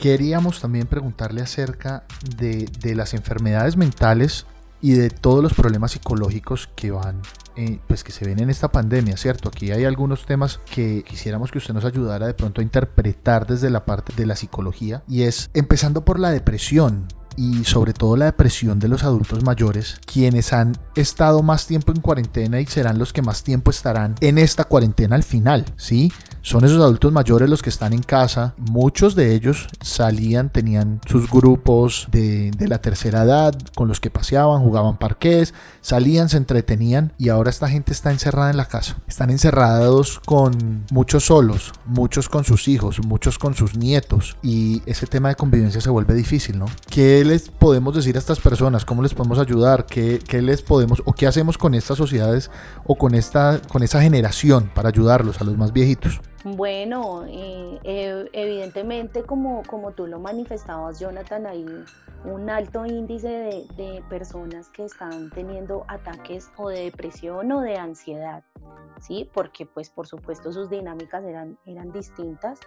Queríamos 0.00 0.60
también 0.60 0.86
preguntarle 0.86 1.42
acerca 1.42 2.04
de, 2.36 2.66
de 2.80 2.94
las 2.94 3.12
enfermedades 3.12 3.76
mentales 3.76 4.46
y 4.80 4.92
de 4.92 5.10
todos 5.10 5.42
los 5.42 5.54
problemas 5.54 5.92
psicológicos 5.92 6.68
que 6.74 6.90
van, 6.90 7.22
eh, 7.56 7.80
pues 7.86 8.04
que 8.04 8.12
se 8.12 8.24
ven 8.24 8.40
en 8.40 8.50
esta 8.50 8.72
pandemia, 8.72 9.16
¿cierto? 9.16 9.48
Aquí 9.48 9.70
hay 9.70 9.84
algunos 9.84 10.26
temas 10.26 10.60
que 10.72 11.02
quisiéramos 11.02 11.50
que 11.50 11.58
usted 11.58 11.74
nos 11.74 11.84
ayudara 11.84 12.26
de 12.26 12.34
pronto 12.34 12.60
a 12.60 12.64
interpretar 12.64 13.46
desde 13.46 13.70
la 13.70 13.84
parte 13.84 14.12
de 14.16 14.26
la 14.26 14.36
psicología 14.36 15.02
y 15.08 15.22
es 15.22 15.50
empezando 15.54 16.04
por 16.04 16.18
la 16.18 16.30
depresión 16.30 17.06
y 17.36 17.64
sobre 17.64 17.92
todo 17.92 18.16
la 18.16 18.26
depresión 18.26 18.78
de 18.78 18.88
los 18.88 19.04
adultos 19.04 19.44
mayores, 19.44 19.98
quienes 20.04 20.52
han 20.52 20.76
estado 20.94 21.42
más 21.42 21.66
tiempo 21.66 21.92
en 21.92 22.00
cuarentena 22.00 22.60
y 22.60 22.66
serán 22.66 22.98
los 22.98 23.12
que 23.12 23.22
más 23.22 23.42
tiempo 23.44 23.70
estarán 23.70 24.14
en 24.20 24.38
esta 24.38 24.64
cuarentena 24.64 25.16
al 25.16 25.22
final, 25.22 25.64
¿sí? 25.76 26.12
Son 26.42 26.64
esos 26.64 26.82
adultos 26.82 27.12
mayores 27.12 27.50
los 27.50 27.62
que 27.62 27.70
están 27.70 27.92
en 27.92 28.02
casa. 28.02 28.54
Muchos 28.56 29.14
de 29.14 29.34
ellos 29.34 29.68
salían, 29.80 30.50
tenían 30.50 31.00
sus 31.06 31.30
grupos 31.30 32.08
de, 32.10 32.50
de 32.52 32.68
la 32.68 32.80
tercera 32.80 33.22
edad 33.22 33.54
con 33.74 33.88
los 33.88 34.00
que 34.00 34.10
paseaban, 34.10 34.62
jugaban 34.62 34.96
parques, 34.96 35.52
salían, 35.80 36.28
se 36.28 36.38
entretenían 36.38 37.12
y 37.18 37.28
ahora 37.28 37.50
esta 37.50 37.68
gente 37.68 37.92
está 37.92 38.10
encerrada 38.10 38.50
en 38.50 38.56
la 38.56 38.66
casa. 38.66 38.96
Están 39.06 39.30
encerrados 39.30 40.20
con 40.24 40.84
muchos 40.90 41.26
solos, 41.26 41.72
muchos 41.86 42.28
con 42.28 42.44
sus 42.44 42.68
hijos, 42.68 43.00
muchos 43.04 43.38
con 43.38 43.54
sus 43.54 43.76
nietos 43.76 44.36
y 44.42 44.82
ese 44.86 45.06
tema 45.06 45.28
de 45.28 45.34
convivencia 45.34 45.80
se 45.80 45.90
vuelve 45.90 46.14
difícil, 46.14 46.58
¿no? 46.58 46.66
¿Qué 46.88 47.24
les 47.24 47.48
podemos 47.48 47.94
decir 47.94 48.16
a 48.16 48.18
estas 48.18 48.40
personas? 48.40 48.84
¿Cómo 48.84 49.02
les 49.02 49.14
podemos 49.14 49.38
ayudar? 49.38 49.86
¿Qué, 49.86 50.20
qué 50.26 50.40
les 50.40 50.62
podemos 50.62 51.02
o 51.04 51.12
qué 51.12 51.26
hacemos 51.26 51.58
con 51.58 51.74
estas 51.74 51.98
sociedades 51.98 52.50
o 52.86 52.96
con 52.96 53.14
esta 53.14 53.60
con 53.68 53.82
esa 53.82 54.00
generación 54.00 54.70
para 54.74 54.88
ayudarlos 54.88 55.40
a 55.40 55.44
los 55.44 55.56
más 55.56 55.72
viejitos? 55.72 56.20
Bueno, 56.42 57.26
eh, 57.28 57.78
evidentemente 58.32 59.24
como, 59.24 59.62
como 59.66 59.92
tú 59.92 60.06
lo 60.06 60.18
manifestabas, 60.18 60.98
Jonathan, 60.98 61.46
hay 61.46 61.66
un 62.24 62.48
alto 62.48 62.86
índice 62.86 63.28
de, 63.28 63.66
de, 63.76 64.02
personas 64.08 64.70
que 64.70 64.84
están 64.84 65.28
teniendo 65.30 65.84
ataques 65.88 66.50
o 66.56 66.70
de 66.70 66.84
depresión 66.84 67.52
o 67.52 67.60
de 67.60 67.76
ansiedad, 67.76 68.42
¿sí? 69.00 69.28
Porque 69.34 69.66
pues 69.66 69.90
por 69.90 70.06
supuesto 70.06 70.50
sus 70.50 70.70
dinámicas 70.70 71.24
eran, 71.24 71.58
eran 71.66 71.92
distintas. 71.92 72.58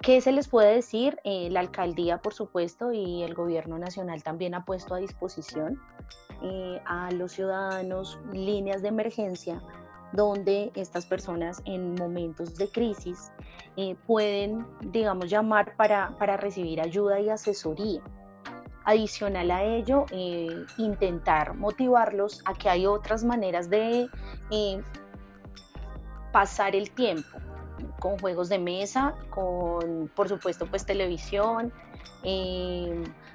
¿Qué 0.00 0.20
se 0.20 0.30
les 0.30 0.46
puede 0.46 0.76
decir? 0.76 1.18
Eh, 1.24 1.50
la 1.50 1.58
alcaldía, 1.58 2.18
por 2.18 2.32
supuesto, 2.32 2.92
y 2.92 3.24
el 3.24 3.34
gobierno 3.34 3.78
nacional 3.78 4.22
también 4.22 4.54
ha 4.54 4.64
puesto 4.64 4.94
a 4.94 4.98
disposición 4.98 5.80
eh, 6.42 6.80
a 6.86 7.10
los 7.10 7.32
ciudadanos 7.32 8.20
líneas 8.32 8.82
de 8.82 8.88
emergencia 8.88 9.60
donde 10.12 10.70
estas 10.74 11.06
personas 11.06 11.62
en 11.64 11.94
momentos 11.94 12.54
de 12.56 12.68
crisis 12.68 13.30
eh, 13.76 13.96
pueden, 14.06 14.66
digamos, 14.80 15.28
llamar 15.28 15.76
para, 15.76 16.16
para, 16.18 16.36
recibir 16.36 16.80
ayuda 16.80 17.20
y 17.20 17.28
asesoría. 17.28 18.02
Adicional 18.84 19.50
a 19.50 19.62
ello, 19.62 20.06
eh, 20.10 20.48
intentar 20.78 21.54
motivarlos 21.54 22.42
a 22.46 22.54
que 22.54 22.70
hay 22.70 22.86
otras 22.86 23.22
maneras 23.22 23.68
de 23.68 24.08
eh, 24.50 24.82
pasar 26.32 26.74
el 26.74 26.90
tiempo 26.90 27.38
con 28.00 28.18
juegos 28.18 28.48
de 28.48 28.58
mesa, 28.58 29.14
con, 29.30 30.10
por 30.14 30.28
supuesto, 30.28 30.66
pues 30.66 30.86
televisión. 30.86 31.72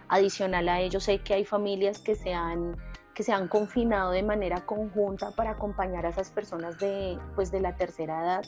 adicional 0.09 0.69
a 0.69 0.81
ello, 0.81 0.99
sé 0.99 1.19
que 1.19 1.35
hay 1.35 1.45
familias 1.45 1.99
que 1.99 2.15
se 2.15 2.33
han 2.33 2.75
que 3.13 3.23
se 3.23 3.31
han 3.31 3.47
confinado 3.47 4.11
de 4.11 4.23
manera 4.23 4.65
conjunta 4.65 5.31
para 5.31 5.51
acompañar 5.51 6.05
a 6.05 6.09
esas 6.09 6.31
personas 6.31 6.77
de, 6.79 7.17
pues, 7.35 7.51
de 7.51 7.61
la 7.61 7.75
tercera 7.75 8.21
edad. 8.23 8.43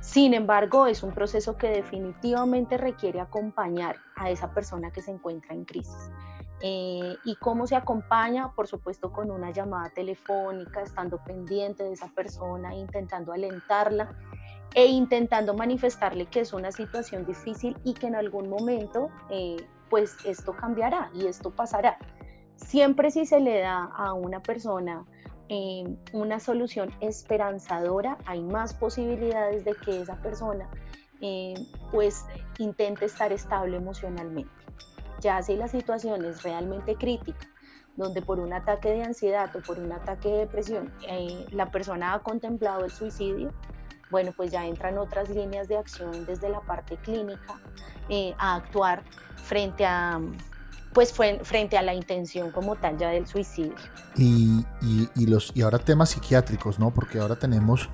Sin 0.00 0.34
embargo, 0.34 0.86
es 0.86 1.02
un 1.02 1.12
proceso 1.12 1.56
que 1.56 1.68
definitivamente 1.68 2.76
requiere 2.76 3.20
acompañar 3.20 3.96
a 4.16 4.30
esa 4.30 4.52
persona 4.52 4.90
que 4.90 5.00
se 5.00 5.12
encuentra 5.12 5.54
en 5.54 5.64
crisis. 5.64 6.10
Eh, 6.60 7.16
¿Y 7.24 7.36
cómo 7.36 7.66
se 7.66 7.74
acompaña? 7.74 8.52
Por 8.52 8.68
supuesto, 8.68 9.12
con 9.12 9.30
una 9.30 9.50
llamada 9.50 9.90
telefónica, 9.90 10.80
estando 10.82 11.18
pendiente 11.18 11.82
de 11.82 11.92
esa 11.92 12.08
persona, 12.08 12.74
intentando 12.74 13.32
alentarla 13.32 14.14
e 14.74 14.86
intentando 14.86 15.54
manifestarle 15.54 16.26
que 16.26 16.40
es 16.40 16.52
una 16.52 16.72
situación 16.72 17.26
difícil 17.26 17.76
y 17.84 17.94
que 17.94 18.06
en 18.06 18.14
algún 18.14 18.48
momento, 18.48 19.10
eh, 19.28 19.56
pues 19.90 20.16
esto 20.24 20.54
cambiará 20.54 21.10
y 21.14 21.26
esto 21.26 21.50
pasará. 21.50 21.98
Siempre 22.64 23.10
si 23.10 23.26
se 23.26 23.40
le 23.40 23.60
da 23.60 23.84
a 23.84 24.14
una 24.14 24.40
persona 24.40 25.04
eh, 25.54 25.84
una 26.14 26.40
solución 26.40 26.90
esperanzadora, 27.00 28.16
hay 28.24 28.42
más 28.42 28.72
posibilidades 28.72 29.66
de 29.66 29.74
que 29.74 30.00
esa 30.00 30.16
persona 30.22 30.66
eh, 31.20 31.52
pues 31.90 32.24
intente 32.56 33.04
estar 33.04 33.32
estable 33.32 33.76
emocionalmente. 33.76 34.50
Ya 35.20 35.42
si 35.42 35.56
la 35.56 35.68
situación 35.68 36.24
es 36.24 36.42
realmente 36.42 36.94
crítica, 36.94 37.46
donde 37.96 38.22
por 38.22 38.40
un 38.40 38.54
ataque 38.54 38.90
de 38.90 39.02
ansiedad 39.02 39.54
o 39.54 39.60
por 39.60 39.78
un 39.78 39.92
ataque 39.92 40.30
de 40.30 40.38
depresión 40.38 40.90
eh, 41.06 41.44
la 41.50 41.70
persona 41.70 42.14
ha 42.14 42.20
contemplado 42.20 42.86
el 42.86 42.90
suicidio, 42.90 43.52
bueno, 44.10 44.32
pues 44.34 44.50
ya 44.52 44.66
entran 44.66 44.96
otras 44.96 45.28
líneas 45.28 45.68
de 45.68 45.76
acción 45.76 46.24
desde 46.24 46.48
la 46.48 46.60
parte 46.60 46.96
clínica 46.96 47.60
a 48.38 48.54
actuar 48.54 49.02
frente 49.36 49.84
a, 49.84 50.18
pues 50.92 51.12
fue 51.12 51.40
frente 51.42 51.76
a 51.78 51.82
la 51.82 51.94
intención 51.94 52.50
como 52.50 52.76
tal 52.76 52.98
ya 52.98 53.10
del 53.10 53.26
suicidio. 53.26 53.74
Y, 54.16 54.64
y, 55.14 55.26
los, 55.26 55.52
y 55.54 55.62
ahora 55.62 55.78
temas 55.78 56.10
psiquiátricos, 56.10 56.78
¿no? 56.78 56.92
Porque 56.92 57.18
ahora 57.18 57.36
tenemos 57.36 57.88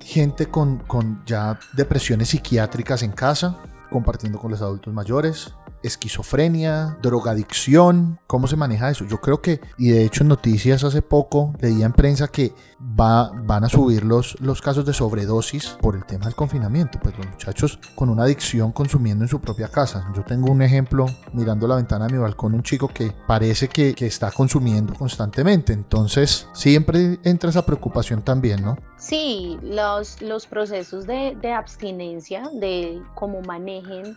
gente 0.00 0.46
con, 0.46 0.78
con 0.78 1.24
ya 1.26 1.58
depresiones 1.74 2.28
psiquiátricas 2.28 3.02
en 3.02 3.12
casa, 3.12 3.58
compartiendo 3.90 4.38
con 4.38 4.50
los 4.50 4.62
adultos 4.62 4.92
mayores, 4.94 5.52
esquizofrenia, 5.82 6.98
drogadicción, 7.02 8.18
¿cómo 8.26 8.46
se 8.46 8.56
maneja 8.56 8.90
eso? 8.90 9.04
Yo 9.04 9.20
creo 9.20 9.40
que, 9.40 9.60
y 9.76 9.90
de 9.90 10.04
hecho 10.04 10.22
en 10.22 10.28
noticias 10.28 10.84
hace 10.84 11.02
poco 11.02 11.54
leía 11.60 11.86
en 11.86 11.92
prensa 11.92 12.28
que 12.28 12.52
va, 12.80 13.30
van 13.44 13.64
a 13.64 13.68
subir 13.68 14.04
los, 14.04 14.40
los 14.40 14.60
casos 14.62 14.84
de 14.84 14.92
sobredosis 14.92 15.76
por 15.80 15.96
el 15.96 16.04
tema 16.04 16.26
del 16.26 16.34
confinamiento, 16.34 16.98
pues 17.00 17.16
los 17.16 17.26
muchachos 17.26 17.78
con 17.94 18.08
una 18.08 18.24
adicción 18.24 18.72
consumiendo 18.72 19.24
en 19.24 19.28
su 19.28 19.40
propia 19.40 19.68
casa. 19.68 20.10
Yo 20.14 20.24
tengo 20.24 20.50
un 20.50 20.62
ejemplo 20.62 21.06
mirando 21.32 21.66
la 21.66 21.76
ventana 21.76 22.06
de 22.06 22.12
mi 22.12 22.18
balcón, 22.18 22.54
un 22.54 22.62
chico 22.62 22.88
que 22.88 23.12
parece 23.26 23.68
que, 23.68 23.94
que 23.94 24.06
está 24.06 24.30
consumiendo 24.30 24.94
constantemente, 24.94 25.72
entonces 25.72 26.48
siempre 26.52 27.18
entra 27.24 27.50
esa 27.50 27.64
preocupación 27.64 28.22
también, 28.22 28.62
¿no? 28.62 28.76
Sí, 28.96 29.58
los, 29.62 30.20
los 30.22 30.46
procesos 30.46 31.06
de, 31.06 31.36
de 31.40 31.52
abstinencia, 31.52 32.50
de 32.54 33.00
cómo 33.14 33.40
manejen 33.42 34.16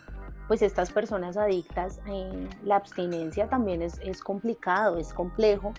pues 0.52 0.64
estas 0.64 0.92
personas 0.92 1.38
adictas, 1.38 2.02
eh, 2.08 2.50
la 2.66 2.76
abstinencia 2.76 3.48
también 3.48 3.82
es, 3.82 3.98
es 4.04 4.22
complicado, 4.22 4.98
es 4.98 5.14
complejo, 5.14 5.74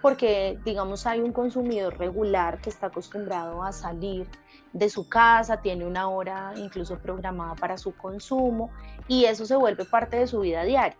porque 0.00 0.60
digamos 0.64 1.08
hay 1.08 1.18
un 1.18 1.32
consumidor 1.32 1.98
regular 1.98 2.60
que 2.60 2.70
está 2.70 2.86
acostumbrado 2.86 3.64
a 3.64 3.72
salir 3.72 4.28
de 4.72 4.88
su 4.90 5.08
casa, 5.08 5.60
tiene 5.60 5.84
una 5.84 6.08
hora 6.08 6.52
incluso 6.54 7.00
programada 7.00 7.56
para 7.56 7.76
su 7.76 7.96
consumo 7.96 8.70
y 9.08 9.24
eso 9.24 9.44
se 9.44 9.56
vuelve 9.56 9.84
parte 9.86 10.18
de 10.18 10.28
su 10.28 10.38
vida 10.38 10.62
diaria. 10.62 10.96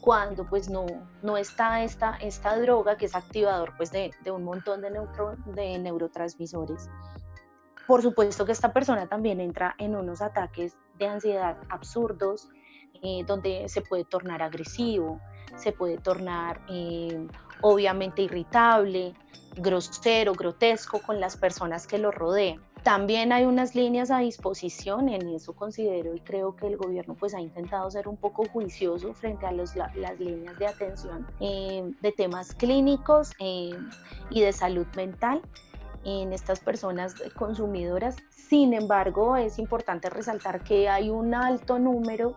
Cuando 0.00 0.44
pues 0.44 0.68
no, 0.68 0.86
no 1.22 1.36
está 1.36 1.84
esta, 1.84 2.16
esta 2.16 2.58
droga 2.58 2.96
que 2.96 3.06
es 3.06 3.14
activador 3.14 3.74
pues 3.76 3.92
de, 3.92 4.10
de 4.24 4.32
un 4.32 4.42
montón 4.42 4.80
de, 4.80 4.90
neutro, 4.90 5.36
de 5.54 5.78
neurotransmisores. 5.78 6.90
Por 7.86 8.02
supuesto 8.02 8.44
que 8.44 8.50
esta 8.50 8.72
persona 8.72 9.06
también 9.06 9.40
entra 9.40 9.76
en 9.78 9.94
unos 9.94 10.20
ataques 10.20 10.76
de 10.98 11.06
ansiedad 11.06 11.58
absurdos, 11.68 12.48
eh, 13.02 13.24
donde 13.26 13.68
se 13.68 13.80
puede 13.80 14.04
tornar 14.04 14.42
agresivo, 14.42 15.20
se 15.56 15.72
puede 15.72 15.98
tornar 15.98 16.60
eh, 16.68 17.26
obviamente 17.62 18.22
irritable, 18.22 19.14
grosero, 19.56 20.34
grotesco 20.34 21.00
con 21.00 21.20
las 21.20 21.36
personas 21.36 21.86
que 21.86 21.98
lo 21.98 22.10
rodean. 22.10 22.60
También 22.82 23.32
hay 23.32 23.44
unas 23.44 23.74
líneas 23.74 24.12
a 24.12 24.18
disposición, 24.18 25.08
en 25.08 25.28
eso 25.28 25.54
considero 25.54 26.14
y 26.14 26.20
creo 26.20 26.54
que 26.54 26.68
el 26.68 26.76
gobierno 26.76 27.14
pues 27.14 27.34
ha 27.34 27.40
intentado 27.40 27.90
ser 27.90 28.06
un 28.06 28.16
poco 28.16 28.44
juicioso 28.44 29.12
frente 29.12 29.44
a 29.44 29.50
las 29.50 29.74
líneas 30.20 30.56
de 30.58 30.66
atención 30.68 31.26
eh, 31.40 31.82
de 32.00 32.12
temas 32.12 32.54
clínicos 32.54 33.32
y 33.40 33.74
de 34.30 34.52
salud 34.52 34.86
mental 34.94 35.42
en 36.04 36.32
estas 36.32 36.60
personas 36.60 37.14
consumidoras. 37.34 38.16
Sin 38.30 38.74
embargo, 38.74 39.36
es 39.36 39.58
importante 39.58 40.10
resaltar 40.10 40.62
que 40.62 40.88
hay 40.88 41.10
un 41.10 41.34
alto 41.34 41.78
número 41.78 42.36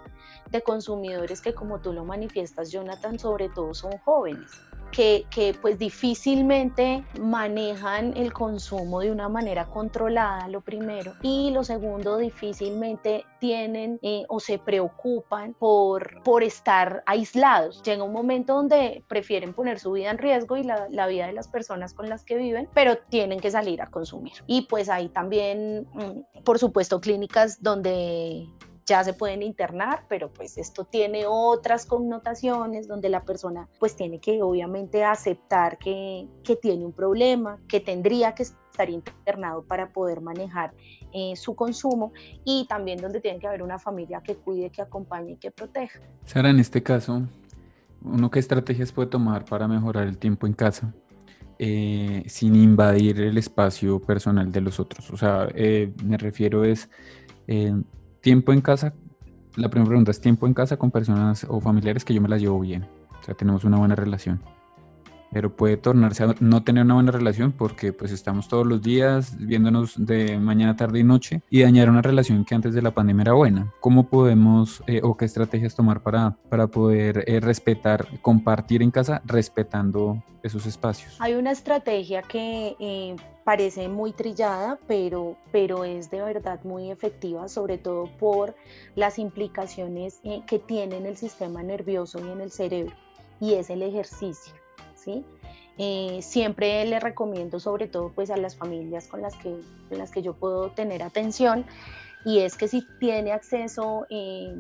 de 0.50 0.62
consumidores 0.62 1.42
que, 1.42 1.54
como 1.54 1.80
tú 1.80 1.94
lo 1.94 2.06
manifiestas, 2.06 2.72
Jonathan, 2.72 3.20
sobre 3.20 3.50
todo 3.50 3.74
son 3.74 3.98
jóvenes 4.00 4.50
que, 4.92 5.56
pues 5.62 5.78
difícilmente 5.80 7.04
manejan 7.20 8.16
el 8.16 8.34
consumo 8.34 9.02
de 9.02 9.12
una 9.12 9.30
manera 9.30 9.66
controlada, 9.66 10.48
lo 10.48 10.62
primero, 10.62 11.14
y 11.22 11.52
lo 11.52 11.64
segundo, 11.64 12.18
difícilmente 12.18 13.26
tienen 13.40 14.00
eh, 14.02 14.26
o 14.28 14.40
se 14.40 14.58
preocupan 14.58 15.54
por, 15.54 16.22
por 16.24 16.44
estar 16.44 17.04
aislados. 17.06 17.82
Llega 17.84 18.04
un 18.04 18.14
momento 18.14 18.56
donde 18.56 19.04
prefieren 19.08 19.54
poner 19.54 19.80
su 19.80 19.92
vida 19.94 20.12
en 20.12 20.18
riesgo 20.18 20.58
y 20.58 20.64
la, 20.64 20.88
la 20.90 21.08
vida 21.08 21.28
de 21.28 21.34
las 21.34 21.48
personas 21.48 21.94
con 21.94 22.10
las 22.10 22.24
que 22.24 22.36
viven, 22.38 22.70
pero 22.74 22.98
tienen 23.10 23.40
que 23.40 23.52
salir 23.52 23.82
a 23.82 23.88
consumir. 23.88 24.34
Y 24.48 24.64
pues 24.64 24.90
hay 24.90 25.10
también, 25.10 25.88
mm, 25.94 26.44
por 26.44 26.60
supuesto, 26.60 27.00
clínicas 27.00 27.62
donde 27.62 28.48
ya 28.90 29.04
se 29.04 29.14
pueden 29.14 29.44
internar, 29.44 30.04
pero 30.10 30.34
pues 30.34 30.58
esto 30.58 30.84
tiene 30.84 31.26
otras 31.28 31.86
connotaciones 31.86 32.88
donde 32.88 33.08
la 33.08 33.24
persona 33.24 33.70
pues 33.80 33.96
tiene 33.96 34.20
que 34.20 34.42
obviamente 34.42 35.04
aceptar 35.04 35.78
que, 35.78 36.28
que 36.44 36.56
tiene 36.56 36.86
un 36.86 36.92
problema, 36.92 37.60
que 37.68 37.80
tendría 37.80 38.34
que 38.34 38.44
estar 38.44 38.90
internado 38.90 39.64
para 39.64 39.90
poder 39.94 40.22
manejar 40.22 40.74
eh, 41.14 41.36
su 41.36 41.56
consumo 41.56 42.14
y 42.44 42.66
también 42.68 43.00
donde 43.00 43.22
tiene 43.22 43.38
que 43.38 43.48
haber 43.48 43.62
una 43.62 43.78
familia 43.78 44.22
que 44.22 44.36
cuide, 44.36 44.72
que 44.72 44.82
acompañe 44.82 45.34
y 45.34 45.36
que 45.36 45.52
proteja. 45.52 46.00
Sara, 46.26 46.50
en 46.50 46.60
este 46.60 46.82
caso, 46.82 47.22
¿uno 48.04 48.32
qué 48.32 48.40
estrategias 48.40 48.92
puede 48.92 49.10
tomar 49.10 49.46
para 49.46 49.68
mejorar 49.68 50.08
el 50.08 50.18
tiempo 50.18 50.48
en 50.48 50.54
casa? 50.54 50.96
Eh, 51.60 52.24
sin 52.26 52.56
invadir 52.56 53.20
el 53.22 53.38
espacio 53.38 54.00
personal 54.00 54.52
de 54.52 54.62
los 54.62 54.80
otros. 54.80 55.12
O 55.12 55.18
sea, 55.18 55.48
eh, 55.54 55.94
me 56.04 56.18
refiero 56.18 56.64
es 56.64 56.90
tiempo 58.22 58.54
en 58.54 58.62
casa, 58.62 58.94
la 59.56 59.70
primera 59.70 59.88
pregunta 59.90 60.12
es 60.12 60.22
tiempo 60.22 60.48
en 60.48 60.54
casa 60.54 60.78
con 60.78 60.92
personas 60.92 61.46
o 61.50 61.60
familiares 61.60 62.06
que 62.06 62.14
yo 62.14 62.22
me 62.22 62.30
las 62.30 62.42
llevo 62.42 62.60
bien. 62.60 62.88
O 63.20 63.24
sea, 63.24 63.36
tenemos 63.36 63.64
una 63.64 63.78
buena 63.78 63.96
relación. 63.96 64.42
Pero 65.32 65.56
puede 65.56 65.78
tornarse 65.78 66.24
a 66.24 66.36
no 66.40 66.64
tener 66.64 66.86
una 66.86 66.96
buena 66.96 67.12
relación 67.12 67.52
porque 67.52 67.94
pues 67.94 68.12
estamos 68.12 68.48
todos 68.48 68.66
los 68.66 68.82
días 68.82 69.36
viéndonos 69.40 69.94
de 69.98 70.40
mañana, 70.40 70.76
tarde 70.76 71.00
y 71.00 71.04
noche 71.04 71.42
y 71.50 71.62
dañar 71.62 71.90
una 71.90 72.02
relación 72.02 72.46
que 72.46 72.56
antes 72.56 72.74
de 72.74 72.82
la 72.82 72.92
pandemia 72.92 73.24
era 73.24 73.34
buena. 73.34 73.72
¿Cómo 73.80 74.10
podemos 74.10 74.84
eh, 74.88 75.02
o 75.04 75.16
qué 75.16 75.26
estrategias 75.26 75.76
tomar 75.76 76.02
para, 76.02 76.38
para 76.50 76.68
poder 76.68 77.24
eh, 77.28 77.40
respetar, 77.40 78.08
compartir 78.22 78.82
en 78.82 78.92
casa 78.92 79.22
respetando 79.26 80.24
esos 80.44 80.66
espacios? 80.66 81.16
Hay 81.20 81.36
una 81.36 81.52
estrategia 81.52 82.22
que 82.22 82.76
eh, 82.80 83.16
parece 83.44 83.88
muy 83.88 84.12
trillada, 84.12 84.78
pero, 84.88 85.36
pero 85.52 85.84
es 85.84 86.12
de 86.12 86.22
verdad 86.22 86.60
muy 86.64 86.92
efectiva, 86.92 87.48
sobre 87.48 87.78
todo 87.78 88.06
por 88.20 88.56
las 88.96 89.18
implicaciones 89.18 90.20
eh, 90.24 90.42
que 90.46 90.60
tiene 90.60 90.98
en 90.98 91.06
el 91.06 91.18
sistema 91.18 91.64
nervioso 91.64 92.20
y 92.24 92.30
en 92.30 92.42
el 92.42 92.52
cerebro, 92.52 92.94
y 93.40 93.56
es 93.56 93.70
el 93.70 93.82
ejercicio. 93.82 94.54
¿Sí? 95.04 95.26
Eh, 95.78 96.20
siempre 96.22 96.86
le 96.86 97.00
recomiendo, 97.00 97.60
sobre 97.60 97.88
todo 97.88 98.12
pues 98.14 98.30
a 98.32 98.38
las 98.38 98.56
familias 98.56 99.08
con 99.08 99.22
las 99.22 99.36
que, 99.36 99.56
las 99.90 100.12
que 100.12 100.22
yo 100.22 100.34
puedo 100.34 100.72
tener 100.72 101.04
atención, 101.04 101.66
y 102.26 102.40
es 102.40 102.58
que 102.58 102.68
si 102.68 102.86
tiene 103.00 103.32
acceso... 103.32 104.06
Eh, 104.10 104.56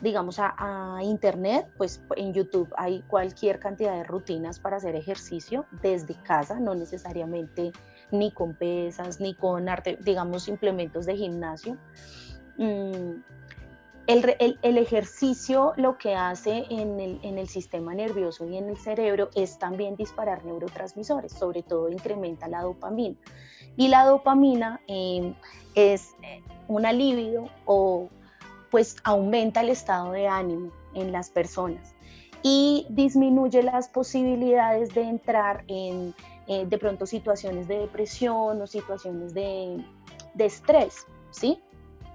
digamos, 0.00 0.38
a, 0.38 0.98
internet, 1.02 1.70
pues 1.76 2.02
en 2.16 2.32
YouTube 2.32 2.72
hay 2.76 3.02
cualquier 3.02 3.58
cantidad 3.58 3.94
de 3.94 4.04
rutinas 4.04 4.58
para 4.58 4.76
hacer 4.76 4.96
ejercicio 4.96 5.66
desde 5.82 6.14
casa, 6.14 6.58
no 6.58 6.74
necesariamente 6.74 7.72
ni 8.10 8.32
con 8.32 8.54
pesas, 8.54 9.20
ni 9.20 9.34
con 9.34 9.68
arte, 9.68 9.98
digamos, 10.02 10.48
implementos 10.48 11.06
de 11.06 11.16
gimnasio. 11.16 11.76
Mm, 12.56 13.22
el, 14.06 14.78
ejercicio 14.78 15.72
lo 15.76 15.98
que 15.98 16.14
hace 16.14 16.64
en 16.70 17.00
el, 17.00 17.48
sistema 17.48 17.94
nervioso 17.94 18.46
y 18.46 18.56
en 18.56 18.68
el 18.68 18.76
cerebro 18.76 19.30
es 19.34 19.58
también 19.58 19.96
disparar 19.96 20.44
neurotransmisores, 20.44 21.32
sobre 21.32 21.62
todo 21.62 21.88
incrementa 21.88 22.48
la 22.48 22.62
dopamina. 22.62 23.16
Y 23.76 23.88
la 23.88 24.04
dopamina 24.04 24.80
em, 24.86 25.34
es 25.74 26.14
un 26.68 26.86
alivio 26.86 27.48
o 27.66 28.08
pues 28.70 28.96
aumenta 29.04 29.60
el 29.60 29.68
estado 29.70 30.12
de 30.12 30.28
ánimo 30.28 30.70
en 30.94 31.12
las 31.12 31.30
personas 31.30 31.94
y 32.42 32.86
disminuye 32.88 33.62
las 33.62 33.88
posibilidades 33.88 34.94
de 34.94 35.02
entrar 35.02 35.64
en 35.66 36.14
eh, 36.46 36.66
de 36.66 36.78
pronto 36.78 37.06
situaciones 37.06 37.68
de 37.68 37.78
depresión 37.78 38.60
o 38.60 38.66
situaciones 38.66 39.34
de, 39.34 39.84
de 40.34 40.44
estrés, 40.46 41.06
¿sí? 41.30 41.60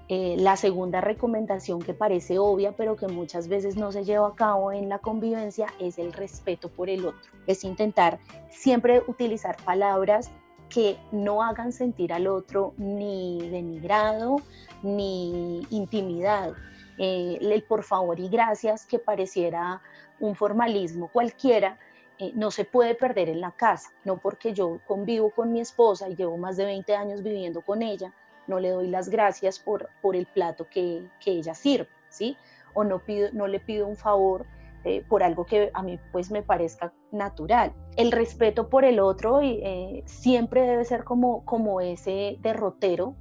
Eh, 0.08 0.36
la 0.38 0.56
segunda 0.56 1.00
recomendación 1.00 1.80
que 1.80 1.92
parece 1.92 2.38
obvia, 2.38 2.72
pero 2.76 2.94
que 2.94 3.08
muchas 3.08 3.48
veces 3.48 3.76
no 3.76 3.90
se 3.90 4.04
lleva 4.04 4.28
a 4.28 4.34
cabo 4.34 4.70
en 4.70 4.88
la 4.88 5.00
convivencia, 5.00 5.66
es 5.80 5.98
el 5.98 6.12
respeto 6.12 6.68
por 6.68 6.88
el 6.88 7.04
otro. 7.04 7.32
Es 7.48 7.64
intentar 7.64 8.20
siempre 8.48 9.02
utilizar 9.08 9.56
palabras 9.64 10.30
que 10.68 10.96
no 11.10 11.42
hagan 11.42 11.72
sentir 11.72 12.12
al 12.12 12.26
otro 12.28 12.74
ni 12.76 13.48
denigrado 13.50 14.36
ni 14.82 15.66
intimidado. 15.70 16.54
Eh, 16.98 17.38
el 17.40 17.62
por 17.64 17.82
favor 17.82 18.20
y 18.20 18.28
gracias 18.28 18.86
que 18.86 18.98
pareciera 18.98 19.82
un 20.20 20.34
formalismo 20.34 21.08
cualquiera, 21.08 21.78
eh, 22.18 22.32
no 22.34 22.50
se 22.50 22.64
puede 22.64 22.94
perder 22.94 23.28
en 23.28 23.40
la 23.40 23.50
casa, 23.50 23.90
no 24.04 24.16
porque 24.16 24.54
yo 24.54 24.80
convivo 24.86 25.30
con 25.30 25.52
mi 25.52 25.60
esposa 25.60 26.08
y 26.08 26.16
llevo 26.16 26.38
más 26.38 26.56
de 26.56 26.64
20 26.64 26.94
años 26.96 27.22
viviendo 27.22 27.60
con 27.60 27.82
ella, 27.82 28.14
no 28.46 28.60
le 28.60 28.70
doy 28.70 28.88
las 28.88 29.08
gracias 29.08 29.58
por, 29.58 29.88
por 30.02 30.16
el 30.16 30.26
plato 30.26 30.66
que, 30.68 31.08
que 31.20 31.32
ella 31.32 31.54
sirve, 31.54 31.88
¿sí? 32.08 32.36
O 32.74 32.84
no, 32.84 32.98
pido, 33.04 33.28
no 33.32 33.46
le 33.46 33.60
pido 33.60 33.86
un 33.86 33.96
favor 33.96 34.46
eh, 34.84 35.04
por 35.08 35.22
algo 35.22 35.44
que 35.44 35.70
a 35.74 35.82
mí 35.82 35.98
pues 36.12 36.30
me 36.30 36.42
parezca 36.42 36.92
natural. 37.10 37.72
El 37.96 38.12
respeto 38.12 38.68
por 38.68 38.84
el 38.84 39.00
otro 39.00 39.40
eh, 39.42 40.04
siempre 40.06 40.62
debe 40.62 40.84
ser 40.84 41.02
como, 41.02 41.44
como 41.44 41.80
ese 41.80 42.38
derrotero 42.40 43.16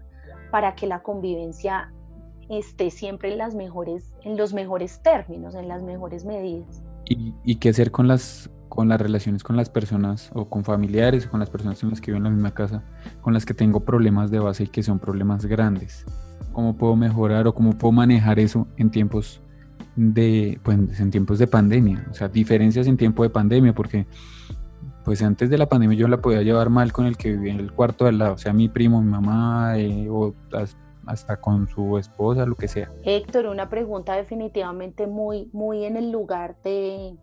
para 0.52 0.76
que 0.76 0.86
la 0.86 1.02
convivencia 1.02 1.92
esté 2.50 2.92
siempre 2.92 3.32
en, 3.32 3.40
las 3.40 3.56
mejores, 3.56 4.14
en 4.22 4.38
los 4.38 4.54
mejores 4.54 5.02
términos, 5.02 5.56
en 5.56 5.68
las 5.68 5.82
mejores 5.82 6.24
medidas. 6.24 6.84
¿Y, 7.06 7.34
y 7.44 7.56
qué 7.56 7.70
hacer 7.70 7.90
con 7.90 8.08
las, 8.08 8.52
con 8.76 8.90
las 8.90 9.00
relaciones 9.00 9.44
con 9.44 9.56
las 9.56 9.70
personas 9.70 10.30
o 10.34 10.50
con 10.50 10.66
familiares 10.66 11.26
o 11.26 11.32
con 11.32 11.40
las 11.40 11.50
personas 11.50 11.80
con 11.80 11.90
las 11.90 12.02
que 12.02 12.12
vivo 12.12 12.18
en 12.18 12.24
la 12.26 12.30
misma 12.30 12.54
casa, 12.54 12.84
con 13.22 13.34
las 13.34 13.46
que 13.46 13.54
tengo 13.54 13.80
problemas 13.80 14.30
de 14.30 14.40
base 14.40 14.66
y 14.66 14.68
que 14.68 14.84
son 14.84 15.00
problemas 15.00 15.46
grandes? 15.46 16.06
¿Cómo 16.52 16.76
puedo 16.76 16.96
mejorar 16.96 17.48
o 17.48 17.56
cómo 17.56 17.78
puedo 17.78 17.94
manejar 17.94 18.38
eso 18.38 18.68
en 18.78 18.92
tiempos 18.92 19.42
de, 19.96 20.60
pues, 20.64 21.00
en 21.00 21.10
tiempos 21.10 21.40
de 21.40 21.48
pandemia, 21.48 22.06
o 22.12 22.14
sea, 22.14 22.28
diferencias 22.28 22.86
en 22.88 22.98
tiempo 22.98 23.24
de 23.24 23.30
pandemia, 23.30 23.74
porque 23.74 24.06
pues 25.06 25.22
antes 25.22 25.50
de 25.50 25.58
la 25.58 25.70
pandemia 25.70 25.98
yo 25.98 26.08
la 26.08 26.18
podía 26.18 26.42
llevar 26.42 26.70
mal 26.70 26.92
con 26.92 27.06
el 27.06 27.16
que 27.16 27.32
vivía 27.32 27.54
en 27.54 27.60
el 27.60 27.72
cuarto 27.72 28.06
de 28.06 28.10
al 28.10 28.18
lado, 28.18 28.34
o 28.34 28.38
sea, 28.38 28.52
mi 28.54 28.68
primo, 28.68 29.02
mi 29.02 29.12
mamá, 29.12 29.78
eh, 29.78 30.08
o 30.10 30.34
hasta 31.06 31.40
con 31.40 31.68
su 31.68 31.98
esposa, 31.98 32.46
lo 32.46 32.56
que 32.56 32.68
sea. 32.68 32.92
Héctor, 33.04 33.46
una 33.46 33.70
pregunta 33.70 34.16
definitivamente 34.16 35.08
muy, 35.08 35.50
muy 35.54 35.86
en 35.86 35.96
el 35.96 36.12
lugar 36.12 36.56
de, 36.64 37.16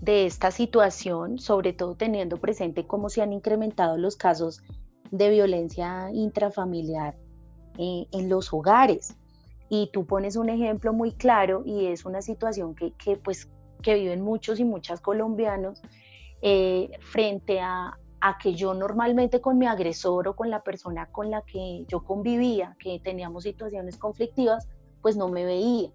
de 0.00 0.26
esta 0.26 0.50
situación, 0.50 1.38
sobre 1.38 1.72
todo 1.72 1.94
teniendo 1.94 2.36
presente 2.36 2.86
cómo 2.86 3.08
se 3.08 3.22
han 3.22 3.32
incrementado 3.32 3.96
los 3.96 4.16
casos 4.16 4.62
de 5.10 5.30
violencia 5.30 6.10
intrafamiliar 6.12 7.16
eh, 7.78 8.06
en 8.12 8.28
los 8.28 8.52
hogares 8.52 9.16
y 9.68 9.90
tú 9.92 10.06
pones 10.06 10.36
un 10.36 10.48
ejemplo 10.48 10.92
muy 10.92 11.12
claro 11.12 11.62
y 11.64 11.86
es 11.86 12.04
una 12.04 12.22
situación 12.22 12.74
que, 12.74 12.92
que 12.92 13.16
pues, 13.16 13.48
que 13.82 13.94
viven 13.94 14.22
muchos 14.22 14.60
y 14.60 14.64
muchas 14.64 15.00
colombianos 15.00 15.82
eh, 16.42 16.90
frente 17.00 17.60
a, 17.60 17.98
a 18.20 18.38
que 18.38 18.54
yo 18.54 18.74
normalmente 18.74 19.40
con 19.40 19.58
mi 19.58 19.66
agresor 19.66 20.28
o 20.28 20.36
con 20.36 20.50
la 20.50 20.62
persona 20.62 21.06
con 21.06 21.30
la 21.30 21.42
que 21.42 21.84
yo 21.88 22.04
convivía, 22.04 22.76
que 22.78 23.00
teníamos 23.00 23.44
situaciones 23.44 23.96
conflictivas, 23.96 24.66
pues 25.02 25.16
no 25.16 25.28
me 25.28 25.44
veía. 25.44 25.90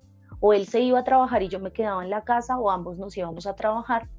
O 0.45 0.51
él 0.51 0.67
se 0.67 0.81
iba 0.81 0.99
a 0.99 1.03
trabajar 1.05 1.41
y 1.41 1.47
yo 1.47 1.61
me 1.61 1.71
quedaba 1.71 2.03
en 2.03 2.09
la 2.09 2.25
casa 2.25 2.59
o 2.59 2.69
ambos 2.69 2.97
nos 2.97 3.15
íbamos 3.15 3.47
a 3.47 3.55
trabajar, 3.55 4.09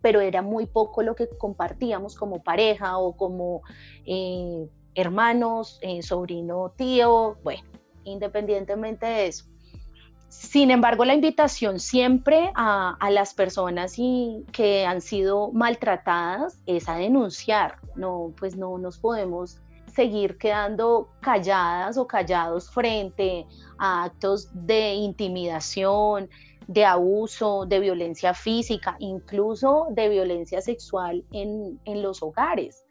pero 0.00 0.22
era 0.22 0.40
muy 0.40 0.64
poco 0.64 1.02
lo 1.02 1.14
que 1.14 1.28
compartíamos 1.28 2.16
como 2.16 2.42
pareja 2.42 2.96
o 2.96 3.18
como 3.18 3.60
eh, 4.06 4.66
hermanos, 4.94 5.78
eh, 5.82 6.00
sobrino, 6.00 6.72
tío, 6.74 7.36
bueno, 7.44 7.60
independientemente 8.04 9.04
de 9.04 9.26
eso. 9.26 9.44
Sin 10.30 10.70
embargo, 10.70 11.04
la 11.04 11.12
invitación 11.12 11.80
siempre 11.80 12.50
a, 12.54 12.96
las 13.10 13.34
personas 13.34 13.98
y, 13.98 14.42
que 14.52 14.86
han 14.86 15.02
sido 15.02 15.52
maltratadas 15.52 16.62
es 16.64 16.88
a 16.88 16.96
denunciar. 16.96 17.76
No, 17.94 18.32
pues 18.38 18.56
no 18.56 18.78
nos 18.78 18.96
podemos 18.96 19.60
seguir 19.96 20.36
quedando 20.36 21.08
calladas 21.20 21.96
o 21.96 22.06
callados 22.06 22.70
frente 22.70 23.46
a 23.78 24.04
actos 24.04 24.48
de 24.52 24.92
intimidación, 24.92 26.28
de 26.68 26.84
abuso, 26.84 27.64
de 27.64 27.80
violencia 27.80 28.34
física, 28.34 28.96
incluso 28.98 29.86
de 29.90 30.10
violencia 30.10 30.60
sexual 30.60 31.24
en, 31.32 31.80
en 31.86 32.02
los 32.02 32.22
hogares. 32.22 32.84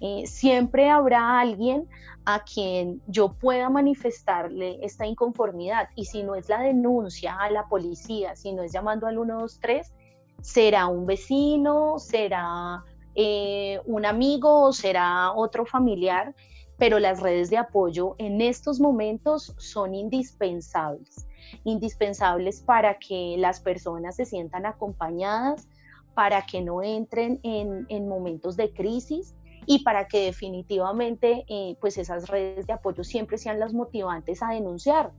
Eh, 0.00 0.26
siempre 0.26 0.88
habrá 0.88 1.40
alguien 1.40 1.88
a 2.24 2.42
quien 2.42 3.02
yo 3.06 3.34
pueda 3.34 3.68
manifestarle 3.68 4.78
esta 4.82 5.06
inconformidad 5.06 5.88
y 5.94 6.06
si 6.06 6.22
no 6.22 6.34
es 6.34 6.48
la 6.48 6.60
denuncia 6.60 7.36
a 7.38 7.50
la 7.50 7.66
policía, 7.66 8.34
si 8.34 8.52
no 8.52 8.62
es 8.62 8.72
llamando 8.72 9.06
al 9.06 9.14
123, 9.14 9.92
será 10.40 10.86
un 10.86 11.06
vecino, 11.06 11.98
será 11.98 12.84
eh, 13.16 13.80
un 13.86 14.06
amigo, 14.06 14.72
será 14.72 15.32
otro 15.32 15.66
familiar, 15.66 16.34
pero 16.78 16.98
las 16.98 17.20
redes 17.20 17.50
de 17.50 17.56
apoyo 17.56 18.14
en 18.18 18.40
estos 18.40 18.80
momentos 18.80 19.54
son 19.56 19.94
indispensables, 19.94 21.26
indispensables 21.64 22.60
para 22.60 22.98
que 22.98 23.36
las 23.38 23.60
personas 23.60 24.16
se 24.16 24.26
sientan 24.26 24.66
acompañadas, 24.66 25.66
para 26.14 26.42
que 26.46 26.60
no 26.60 26.82
entren 26.82 27.40
en, 27.42 27.86
en 27.88 28.08
momentos 28.08 28.56
de 28.56 28.72
crisis 28.72 29.34
y 29.66 29.80
para 29.82 30.06
que 30.06 30.24
definitivamente 30.24 31.44
eh, 31.48 31.76
pues 31.80 31.98
esas 31.98 32.28
redes 32.28 32.66
de 32.66 32.72
apoyo 32.72 33.04
siempre 33.04 33.36
sean 33.36 33.58
las 33.58 33.74
motivantes 33.74 34.42
a 34.42 34.50
denunciar. 34.50 35.12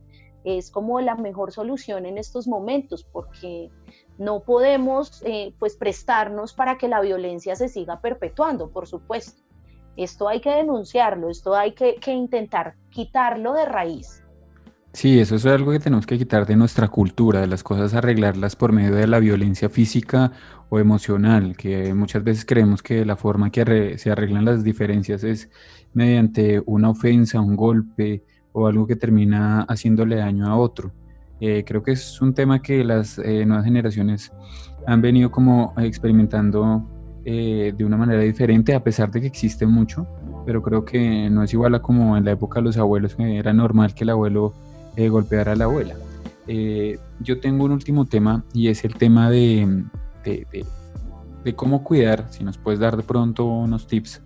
Es 0.44 0.70
como 0.70 1.00
la 1.00 1.14
mejor 1.14 1.52
solución 1.52 2.06
en 2.06 2.16
estos 2.16 2.48
momentos 2.48 3.04
porque 3.12 3.70
no 4.18 4.40
podemos 4.40 5.22
eh, 5.24 5.54
pues 5.58 5.76
prestarnos 5.76 6.52
para 6.52 6.76
que 6.76 6.88
la 6.88 7.00
violencia 7.00 7.56
se 7.56 7.68
siga 7.68 8.00
perpetuando, 8.00 8.70
por 8.70 8.86
supuesto. 8.86 9.42
Esto 9.96 10.28
hay 10.28 10.40
que 10.40 10.50
denunciarlo, 10.50 11.30
esto 11.30 11.54
hay 11.54 11.72
que, 11.72 11.96
que 11.96 12.12
intentar 12.12 12.74
quitarlo 12.90 13.54
de 13.54 13.64
raíz. 13.64 14.22
Sí, 14.92 15.20
eso 15.20 15.36
es 15.36 15.46
algo 15.46 15.72
que 15.72 15.80
tenemos 15.80 16.06
que 16.06 16.18
quitar 16.18 16.46
de 16.46 16.56
nuestra 16.56 16.88
cultura, 16.88 17.40
de 17.40 17.46
las 17.46 17.62
cosas 17.62 17.94
arreglarlas 17.94 18.56
por 18.56 18.72
medio 18.72 18.94
de 18.96 19.06
la 19.06 19.18
violencia 19.18 19.68
física 19.68 20.32
o 20.70 20.78
emocional, 20.78 21.56
que 21.56 21.94
muchas 21.94 22.24
veces 22.24 22.44
creemos 22.44 22.82
que 22.82 23.04
la 23.04 23.16
forma 23.16 23.50
que 23.50 23.96
se 23.98 24.10
arreglan 24.10 24.44
las 24.44 24.64
diferencias 24.64 25.24
es 25.24 25.50
mediante 25.92 26.62
una 26.66 26.90
ofensa, 26.90 27.40
un 27.40 27.54
golpe 27.54 28.24
o 28.52 28.66
algo 28.66 28.86
que 28.86 28.96
termina 28.96 29.62
haciéndole 29.68 30.16
daño 30.16 30.46
a 30.46 30.56
otro. 30.56 30.92
Eh, 31.40 31.64
creo 31.64 31.82
que 31.82 31.92
es 31.92 32.20
un 32.20 32.34
tema 32.34 32.60
que 32.60 32.82
las 32.82 33.18
eh, 33.18 33.44
nuevas 33.46 33.64
generaciones 33.64 34.32
han 34.86 35.00
venido 35.00 35.30
como 35.30 35.72
experimentando 35.76 36.84
eh, 37.24 37.72
de 37.76 37.84
una 37.84 37.96
manera 37.96 38.22
diferente, 38.22 38.74
a 38.74 38.82
pesar 38.82 39.10
de 39.10 39.20
que 39.20 39.26
existe 39.28 39.66
mucho, 39.66 40.06
pero 40.44 40.62
creo 40.62 40.84
que 40.84 41.30
no 41.30 41.42
es 41.42 41.52
igual 41.52 41.74
a 41.74 41.82
como 41.82 42.16
en 42.16 42.24
la 42.24 42.32
época 42.32 42.58
de 42.58 42.64
los 42.64 42.76
abuelos, 42.76 43.14
que 43.14 43.38
era 43.38 43.52
normal 43.52 43.94
que 43.94 44.04
el 44.04 44.10
abuelo 44.10 44.54
golpeara 44.96 45.52
a 45.52 45.56
la 45.56 45.66
abuela. 45.66 45.94
yo 47.20 47.38
tengo 47.38 47.64
un 47.64 47.70
último 47.70 48.06
tema 48.06 48.42
y 48.52 48.66
es 48.66 48.84
el 48.84 48.94
tema 48.94 49.30
de, 49.30 49.84
de, 50.24 51.54
cómo 51.54 51.84
cuidar, 51.84 52.26
si 52.30 52.42
nos 52.42 52.58
puedes 52.58 52.80
dar 52.80 52.96
de 52.96 53.04
pronto 53.04 53.44
unos 53.44 53.86
tips 53.86 54.20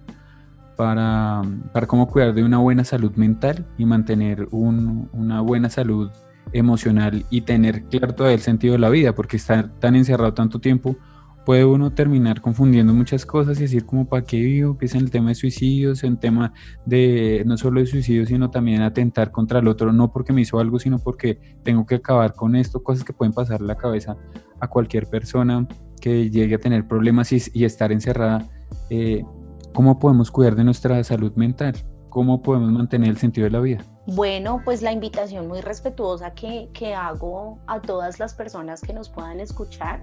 para, 0.77 1.42
para 1.75 1.87
cómo 1.87 2.09
cuidar 2.09 2.33
de 2.33 2.42
una 2.42 2.57
buena 2.57 2.85
salud 2.85 3.12
mental 3.16 3.66
y 3.77 3.85
mantener 3.85 4.48
una 4.51 5.42
buena 5.42 5.68
salud 5.68 6.11
emocional 6.52 7.24
y 7.31 7.42
tener 7.42 7.85
claro 7.85 8.14
todo 8.14 8.28
el 8.28 8.40
sentido 8.40 8.72
de 8.72 8.78
la 8.78 8.90
vida, 8.90 9.14
porque 9.14 9.37
estar 9.37 9.78
tan 9.78 9.96
encerrado 9.96 10.35
tanto 10.35 10.61
tiempo 10.61 10.96
puede 11.44 11.64
uno 11.64 11.92
terminar 11.92 12.40
confundiendo 12.40 12.94
muchas 12.94 13.26
cosas 13.26 13.59
y 13.59 13.62
decir 13.62 13.85
como 13.85 14.07
para 14.07 14.24
qué 14.24 14.40
vivo, 14.40 14.76
es 14.81 14.94
en 14.94 15.02
el 15.02 15.11
tema 15.11 15.31
de 15.31 15.35
suicidios, 15.35 16.05
en 16.05 16.16
tema 16.16 16.52
de 16.87 17.42
no 17.46 17.57
solo 17.57 17.81
de 17.81 17.87
suicidios, 17.87 18.28
sino 18.28 18.50
también 18.50 18.83
atentar 18.83 19.31
contra 19.31 19.59
el 19.59 19.68
otro, 19.68 19.92
no 19.92 20.12
porque 20.12 20.33
me 20.33 20.42
hizo 20.42 20.59
algo, 20.59 20.78
sino 20.78 20.98
porque 20.98 21.40
tengo 21.62 21.87
que 21.87 21.96
acabar 21.96 22.35
con 22.35 22.57
esto, 22.57 22.83
cosas 22.83 23.05
que 23.05 23.12
pueden 23.12 23.33
pasar 23.33 23.61
la 23.61 23.76
cabeza 23.76 24.16
a 24.61 24.68
cualquier 24.68 25.09
persona 25.09 25.66
que 26.00 26.31
llegue 26.31 26.57
a 26.57 26.59
tener 26.59 26.87
problemas 26.87 27.33
y, 27.33 27.64
estar 27.64 27.92
encerrada. 27.92 28.48
Eh, 28.90 29.24
¿Cómo 29.72 29.98
podemos 29.98 30.31
cuidar 30.31 30.57
de 30.57 30.64
nuestra 30.64 31.02
salud 31.05 31.33
mental? 31.35 31.74
¿Cómo 32.09 32.42
podemos 32.42 32.70
mantener 32.72 33.09
el 33.09 33.16
sentido 33.16 33.44
de 33.44 33.50
la 33.50 33.61
vida? 33.61 33.91
Bueno, 34.07 34.61
pues 34.65 34.83
la 34.83 34.91
invitación 34.91 35.47
muy 35.47 35.61
respetuosa 35.61 36.33
que, 36.35 36.69
que 36.73 36.95
hago 36.95 37.59
a 37.67 37.81
todas 37.81 38.19
las 38.19 38.35
personas 38.35 38.81
que 38.81 38.93
nos 38.93 39.09
puedan 39.09 39.38
escuchar 39.38 40.03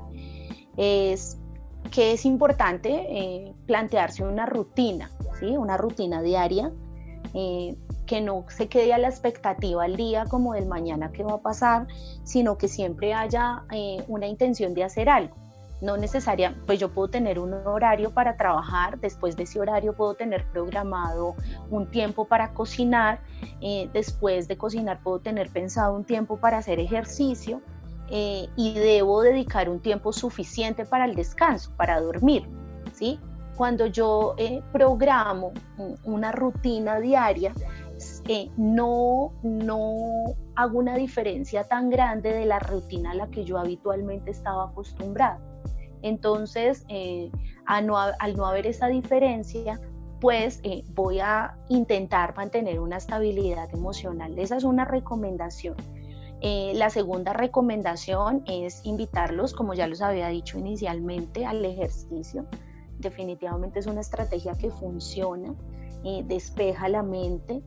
es 0.78 1.38
que 1.92 2.14
es 2.14 2.26
importante 2.26 2.90
eh, 3.10 3.54
plantearse 3.66 4.24
una 4.24 4.46
rutina, 4.46 5.12
¿sí? 5.40 5.58
una 5.58 5.76
rutina 5.76 6.22
diaria, 6.22 6.72
eh, 7.34 7.76
que 8.06 8.22
no 8.22 8.46
se 8.50 8.68
quede 8.68 8.94
a 8.94 8.98
la 8.98 9.08
expectativa 9.08 9.84
al 9.84 9.96
día 9.96 10.26
como 10.26 10.54
del 10.54 10.66
mañana 10.66 11.12
que 11.12 11.24
va 11.24 11.34
a 11.34 11.42
pasar, 11.42 11.88
sino 12.24 12.58
que 12.58 12.68
siempre 12.68 13.14
haya 13.14 13.64
eh, 13.72 14.04
una 14.08 14.28
intención 14.28 14.74
de 14.74 14.84
hacer 14.84 15.10
algo. 15.10 15.36
No 15.82 15.98
necesaria, 15.98 16.56
pues 16.66 16.80
yo 16.80 16.90
puedo 16.90 17.08
tener 17.08 17.40
un 17.40 17.54
horario 17.54 18.12
para 18.12 18.36
trabajar, 18.36 19.00
después 19.00 19.38
de 19.38 19.44
ese 19.44 19.60
horario 19.60 19.94
puedo 19.94 20.14
tener 20.14 20.46
programado 20.52 21.36
un 21.70 21.90
tiempo 21.90 22.26
para 22.26 22.54
cocinar, 22.54 23.22
después 23.94 24.48
de 24.50 24.58
cocinar 24.58 25.02
puedo 25.02 25.20
tener 25.20 25.50
pensado 25.50 25.96
un 25.96 26.04
tiempo 26.04 26.38
para 26.38 26.58
hacer 26.58 26.80
ejercicio, 26.80 27.62
eh, 28.12 28.50
y 28.56 28.74
debo 28.74 29.22
dedicar 29.22 29.70
un 29.70 29.80
tiempo 29.80 30.12
suficiente 30.12 30.84
para 30.84 31.06
el 31.06 31.14
descanso, 31.14 31.72
para 31.78 32.02
dormir, 32.02 32.50
¿sí? 32.92 33.20
Cuando 33.56 33.86
yo 33.86 34.34
eh, 34.38 34.64
programo 34.72 35.52
una 36.06 36.32
rutina 36.32 37.00
diaria, 37.00 37.54
eh, 38.28 38.50
no, 38.58 39.34
no 39.44 40.24
hago 40.56 40.80
una 40.80 40.96
diferencia 40.96 41.66
tan 41.66 41.92
grande 41.92 42.34
de 42.34 42.46
la 42.46 42.58
rutina 42.58 43.12
a 43.12 43.14
la 43.14 43.28
que 43.28 43.44
yo 43.44 43.60
habitualmente 43.60 44.32
estaba 44.32 44.70
acostumbrada. 44.70 45.40
Entonces, 46.02 46.86
eh, 46.90 47.32
al 47.66 47.86
no 47.88 48.46
haber 48.46 48.68
esa 48.68 48.88
diferencia, 48.88 49.80
pues 50.20 50.60
eh, 50.64 50.84
voy 50.94 51.20
a 51.20 51.58
intentar 51.70 52.36
mantener 52.36 52.80
una 52.80 52.98
estabilidad 52.98 53.74
emocional. 53.74 54.38
Esa 54.38 54.58
es 54.58 54.64
una 54.64 54.86
recomendación. 54.86 55.76
Eh, 56.42 56.72
la 56.76 56.90
segunda 56.90 57.34
recomendación 57.34 58.44
es 58.48 58.86
invitarlos, 58.86 59.54
como 59.54 59.74
ya 59.74 59.88
los 59.88 60.02
había 60.02 60.28
dicho 60.30 60.58
inicialmente, 60.58 61.46
al 61.46 61.64
ejercicio. 61.64 62.46
Definitivamente 62.98 63.80
es 63.80 63.88
una 63.88 64.02
estrategia 64.02 64.54
que 64.56 64.72
funciona, 64.72 65.54
despeja 66.26 66.88
la 66.90 67.04
mente, 67.04 67.62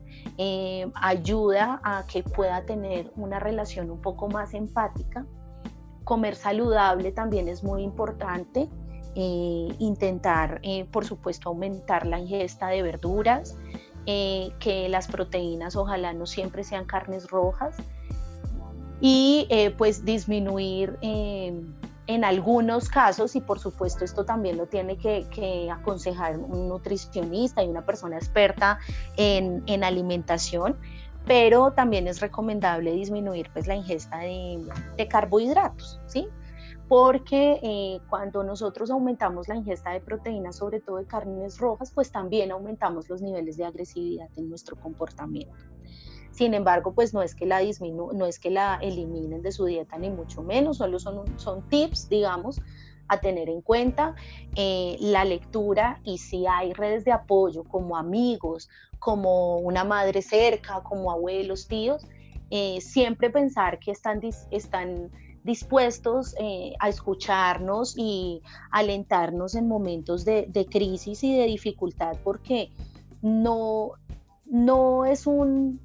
ayuda 0.95 1.81
a 1.83 2.05
que 2.05 2.23
pueda 2.23 2.65
tener 2.65 3.11
una 3.15 3.39
relación 3.39 3.89
un 3.89 4.01
poco 4.01 4.27
más 4.27 4.53
empática. 4.53 5.25
Comer 6.03 6.35
saludable 6.35 7.11
también 7.11 7.47
es 7.47 7.63
muy 7.63 7.83
importante. 7.83 8.69
Eh, 9.15 9.67
intentar, 9.77 10.59
eh, 10.63 10.85
por 10.91 11.05
supuesto, 11.05 11.49
aumentar 11.49 12.07
la 12.07 12.17
ingesta 12.17 12.69
de 12.69 12.81
verduras, 12.81 13.55
eh, 14.07 14.49
que 14.59 14.89
las 14.89 15.07
proteínas 15.07 15.75
ojalá 15.75 16.13
no 16.13 16.25
siempre 16.25 16.63
sean 16.63 16.85
carnes 16.85 17.29
rojas 17.29 17.77
y 18.99 19.47
pues 19.77 20.03
disminuir 20.03 20.97
en 22.07 22.25
algunos 22.25 22.89
casos, 22.89 23.35
y 23.35 23.41
por 23.41 23.59
supuesto 23.59 24.03
esto 24.03 24.25
también 24.25 24.57
lo 24.57 24.67
tiene 24.67 24.97
que, 24.97 25.69
aconsejar 25.71 26.37
un 26.37 26.67
nutricionista 26.67 27.63
y 27.63 27.69
una 27.69 27.85
persona 27.85 28.17
experta 28.17 28.79
en, 29.15 29.83
alimentación, 29.83 30.77
pero 31.25 31.71
también 31.71 32.07
es 32.07 32.19
recomendable 32.19 32.91
disminuir 32.91 33.49
pues 33.53 33.67
la 33.67 33.75
ingesta 33.75 34.19
de, 34.19 35.07
carbohidratos, 35.09 35.99
¿sí? 36.05 36.27
porque 36.87 37.59
eh, 37.63 37.99
cuando 38.09 38.43
nosotros 38.43 38.91
aumentamos 38.91 39.47
la 39.47 39.55
ingesta 39.55 39.91
de 39.91 40.01
proteínas, 40.01 40.57
sobre 40.57 40.79
todo 40.79 40.97
de 40.97 41.05
carnes 41.05 41.57
rojas, 41.57 41.91
pues 41.91 42.11
también 42.11 42.51
aumentamos 42.51 43.09
los 43.09 43.21
niveles 43.21 43.57
de 43.57 43.65
agresividad 43.65 44.29
en 44.35 44.49
nuestro 44.49 44.75
comportamiento. 44.75 45.55
Sin 46.31 46.53
embargo, 46.53 46.93
pues 46.93 47.13
no 47.13 47.21
es 47.21 47.35
que 47.35 47.45
la 47.45 47.59
disminu 47.59 48.11
no 48.13 48.25
es 48.25 48.39
que 48.39 48.49
la 48.49 48.79
eliminen 48.81 49.43
de 49.43 49.51
su 49.51 49.65
dieta 49.65 49.97
ni 49.97 50.09
mucho 50.09 50.41
menos, 50.41 50.77
solo 50.77 50.99
son, 50.99 51.23
son 51.37 51.67
tips, 51.69 52.09
digamos, 52.09 52.59
a 53.07 53.19
tener 53.19 53.49
en 53.49 53.61
cuenta 53.61 54.15
eh, 54.55 54.97
la 54.99 55.25
lectura 55.25 55.99
y 56.03 56.17
si 56.17 56.47
hay 56.47 56.73
redes 56.73 57.05
de 57.05 57.11
apoyo 57.11 57.63
como 57.63 57.97
amigos, 57.97 58.69
como 59.03 59.57
una 59.57 59.83
madre 59.83 60.21
cerca, 60.21 60.81
como 60.81 61.11
abuelos, 61.11 61.67
tíos, 61.67 62.07
eh, 62.49 62.79
siempre 62.79 63.29
pensar 63.29 63.77
que 63.77 63.91
están, 63.91 64.21
están 64.49 65.11
dispuestos 65.43 66.33
eh, 66.39 66.73
a 66.79 66.87
escucharnos 66.87 67.95
y 67.97 68.41
alentarnos 68.71 69.55
en 69.55 69.67
momentos 69.67 70.23
de, 70.23 70.67
crisis 70.71 71.21
y 71.25 71.37
de 71.37 71.47
dificultad, 71.47 72.15
porque 72.23 72.69
no, 73.21 73.91
no 74.45 75.03
es 75.03 75.27
un, 75.27 75.81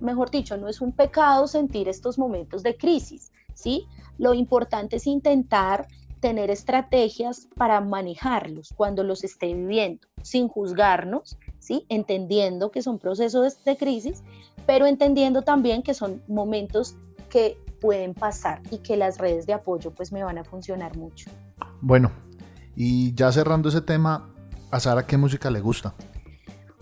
mejor 0.00 0.30
dicho, 0.30 0.56
no 0.56 0.66
es 0.66 0.80
un 0.80 0.92
pecado 0.92 1.46
sentir 1.48 1.90
estos 1.90 2.18
momentos 2.18 2.62
de 2.62 2.74
crisis, 2.74 3.32
¿sí? 3.52 3.86
Lo 4.16 4.32
importante 4.32 4.96
es 4.96 5.06
intentar 5.06 5.88
tener 6.20 6.50
estrategias 6.50 7.48
para 7.54 7.82
manejarlos 7.82 8.72
cuando 8.74 9.02
los 9.02 9.24
esté 9.24 9.52
viviendo, 9.52 10.08
sin 10.22 10.48
juzgarnos, 10.48 11.36
¿sí? 11.62 11.86
Entendiendo 11.88 12.70
que 12.70 12.82
son 12.82 12.98
procesos 12.98 13.64
de 13.64 13.76
crisis, 13.76 14.22
pero 14.66 14.86
entendiendo 14.86 15.42
también 15.42 15.82
que 15.82 15.94
son 15.94 16.20
momentos 16.26 16.96
que 17.30 17.56
pueden 17.80 18.14
pasar 18.14 18.60
y 18.70 18.78
que 18.78 18.96
las 18.96 19.18
redes 19.18 19.46
de 19.46 19.52
apoyo 19.52 19.92
pues 19.92 20.12
me 20.12 20.22
van 20.24 20.38
a 20.38 20.44
funcionar 20.44 20.96
mucho. 20.96 21.30
Bueno, 21.80 22.10
y 22.74 23.14
ya 23.14 23.30
cerrando 23.30 23.68
ese 23.68 23.80
tema, 23.80 24.28
¿a 24.70 24.80
Sara 24.80 25.06
qué 25.06 25.16
música 25.16 25.50
le 25.50 25.60
gusta? 25.60 25.94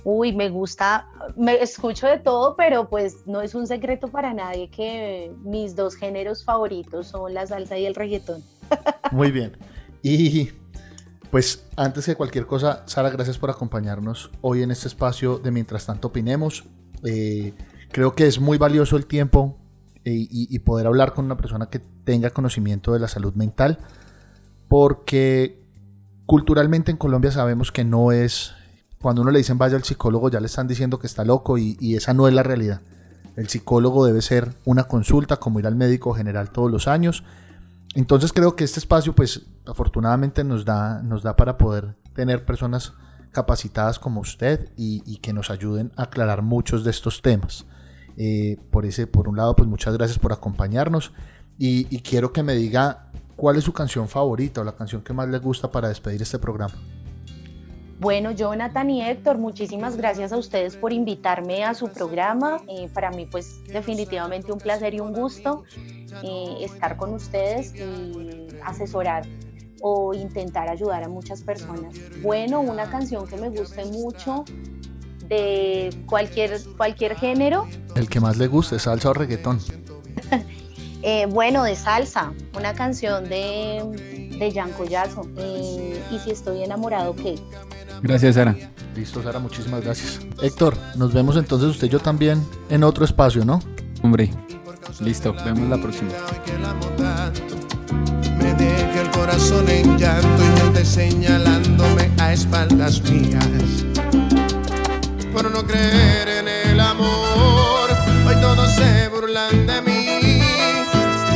Uy, 0.02 0.32
me 0.32 0.48
gusta, 0.48 1.06
me 1.36 1.62
escucho 1.62 2.06
de 2.06 2.18
todo, 2.18 2.56
pero 2.56 2.88
pues 2.88 3.26
no 3.26 3.42
es 3.42 3.54
un 3.54 3.66
secreto 3.66 4.08
para 4.08 4.32
nadie 4.32 4.70
que 4.70 5.30
mis 5.42 5.76
dos 5.76 5.94
géneros 5.94 6.42
favoritos 6.42 7.08
son 7.08 7.34
la 7.34 7.46
salsa 7.46 7.76
y 7.76 7.84
el 7.84 7.94
reggaetón. 7.94 8.42
Muy 9.12 9.30
bien. 9.30 9.58
Y 10.02 10.50
pues 11.30 11.64
antes 11.76 12.06
que 12.06 12.16
cualquier 12.16 12.46
cosa, 12.46 12.82
Sara, 12.86 13.10
gracias 13.10 13.38
por 13.38 13.50
acompañarnos 13.50 14.30
hoy 14.40 14.62
en 14.62 14.70
este 14.70 14.88
espacio 14.88 15.38
de 15.38 15.50
Mientras 15.50 15.86
tanto 15.86 16.08
opinemos. 16.08 16.64
Eh, 17.04 17.54
creo 17.90 18.14
que 18.14 18.26
es 18.26 18.40
muy 18.40 18.58
valioso 18.58 18.96
el 18.96 19.06
tiempo 19.06 19.56
y, 20.04 20.58
poder 20.60 20.86
hablar 20.86 21.12
con 21.12 21.24
una 21.24 21.36
persona 21.36 21.66
que 21.66 21.78
tenga 21.78 22.30
conocimiento 22.30 22.92
de 22.92 23.00
la 23.00 23.08
salud 23.08 23.34
mental, 23.34 23.78
porque 24.68 25.62
culturalmente 26.26 26.90
en 26.90 26.96
Colombia 26.96 27.30
sabemos 27.30 27.70
que 27.70 27.84
no 27.84 28.12
es, 28.12 28.52
cuando 29.00 29.22
uno 29.22 29.30
le 29.30 29.38
dicen 29.38 29.58
vaya 29.58 29.76
al 29.76 29.84
psicólogo 29.84 30.30
ya 30.30 30.40
le 30.40 30.46
están 30.46 30.68
diciendo 30.68 30.98
que 30.98 31.06
está 31.06 31.24
loco 31.24 31.58
y, 31.58 31.94
esa 31.94 32.14
no 32.14 32.28
es 32.28 32.34
la 32.34 32.42
realidad. 32.42 32.80
El 33.36 33.48
psicólogo 33.48 34.04
debe 34.04 34.22
ser 34.22 34.54
una 34.64 34.84
consulta 34.84 35.36
como 35.36 35.60
ir 35.60 35.66
al 35.66 35.76
médico 35.76 36.12
general 36.14 36.50
todos 36.50 36.70
los 36.70 36.88
años. 36.88 37.24
Entonces 37.94 38.32
creo 38.32 38.56
que 38.56 38.64
este 38.64 38.80
espacio 38.80 39.14
pues 39.14 39.46
afortunadamente 39.70 40.44
nos 40.44 40.64
da, 40.64 41.02
nos 41.02 41.22
da 41.22 41.36
para 41.36 41.56
poder 41.56 41.96
tener 42.14 42.44
personas 42.44 42.92
capacitadas 43.32 43.98
como 43.98 44.20
usted 44.20 44.70
y, 44.76 45.16
que 45.18 45.32
nos 45.32 45.50
ayuden 45.50 45.92
a 45.96 46.04
aclarar 46.04 46.42
muchos 46.42 46.84
de 46.84 46.90
estos 46.90 47.22
temas. 47.22 47.66
Eh, 48.16 48.58
por 48.70 48.84
ese, 48.84 49.06
por 49.06 49.28
un 49.28 49.36
lado, 49.36 49.54
pues 49.54 49.68
muchas 49.68 49.96
gracias 49.96 50.18
por 50.18 50.32
acompañarnos 50.32 51.12
y, 51.58 51.84
quiero 52.00 52.32
que 52.32 52.42
me 52.42 52.54
diga 52.54 53.10
cuál 53.36 53.56
es 53.56 53.64
su 53.64 53.72
canción 53.72 54.08
favorita 54.08 54.62
o 54.62 54.64
la 54.64 54.72
canción 54.72 55.02
que 55.02 55.12
más 55.12 55.28
le 55.28 55.38
gusta 55.38 55.70
para 55.70 55.88
despedir 55.88 56.20
este 56.22 56.38
programa. 56.38 56.74
Bueno, 58.00 58.30
Jonathan 58.30 58.88
y 58.88 59.02
Héctor, 59.02 59.36
muchísimas 59.36 59.94
gracias 59.98 60.32
a 60.32 60.38
ustedes 60.38 60.74
por 60.74 60.90
invitarme 60.90 61.64
a 61.64 61.74
su 61.74 61.88
programa. 61.88 62.62
Eh, 62.66 62.88
para 62.94 63.10
mí, 63.10 63.26
pues 63.30 63.62
definitivamente 63.64 64.50
un 64.52 64.58
placer 64.58 64.94
y 64.94 65.00
un 65.00 65.12
gusto 65.12 65.64
eh, 65.76 66.56
estar 66.62 66.96
con 66.96 67.12
ustedes 67.12 67.74
y 67.74 68.48
asesorar 68.64 69.26
o 69.80 70.14
intentar 70.14 70.68
ayudar 70.68 71.02
a 71.04 71.08
muchas 71.08 71.42
personas. 71.42 71.94
Bueno, 72.22 72.60
una 72.60 72.90
canción 72.90 73.26
que 73.26 73.36
me 73.36 73.48
guste 73.48 73.84
mucho 73.86 74.44
de 75.28 75.90
cualquier, 76.06 76.60
cualquier 76.76 77.16
género. 77.16 77.66
El 77.94 78.08
que 78.08 78.20
más 78.20 78.36
le 78.36 78.46
guste, 78.46 78.78
salsa 78.78 79.10
o 79.10 79.14
reggaetón. 79.14 79.58
Eh, 81.02 81.24
bueno, 81.30 81.64
de 81.64 81.76
salsa, 81.76 82.34
una 82.54 82.74
canción 82.74 83.24
de, 83.24 84.28
de 84.38 84.52
Jan 84.52 84.70
Collazo. 84.72 85.22
Eh, 85.38 85.98
y 86.10 86.18
si 86.18 86.30
estoy 86.30 86.62
enamorado, 86.62 87.16
¿qué? 87.16 87.36
Gracias, 88.02 88.34
Sara. 88.34 88.54
Listo, 88.94 89.22
Sara, 89.22 89.38
muchísimas 89.38 89.82
gracias. 89.82 90.20
Héctor, 90.42 90.76
nos 90.96 91.14
vemos 91.14 91.36
entonces 91.36 91.70
usted 91.70 91.86
y 91.86 91.90
yo 91.90 92.00
también 92.00 92.46
en 92.68 92.84
otro 92.84 93.06
espacio, 93.06 93.46
¿no? 93.46 93.60
Hombre, 94.02 94.30
listo, 95.00 95.34
vemos 95.44 95.68
la 95.70 95.80
próxima 95.80 96.10
corazón 99.20 99.68
en 99.68 99.98
llanto 99.98 100.42
y 100.42 100.60
gente 100.60 100.82
señalándome 100.82 102.10
a 102.18 102.32
espaldas 102.32 103.02
mías. 103.02 103.44
Por 105.34 105.50
no 105.50 105.62
creer 105.66 106.26
en 106.40 106.48
el 106.48 106.80
amor, 106.80 107.90
hoy 108.26 108.34
todos 108.40 108.70
se 108.70 109.08
burlan 109.08 109.66
de 109.66 109.82
mí. 109.82 110.40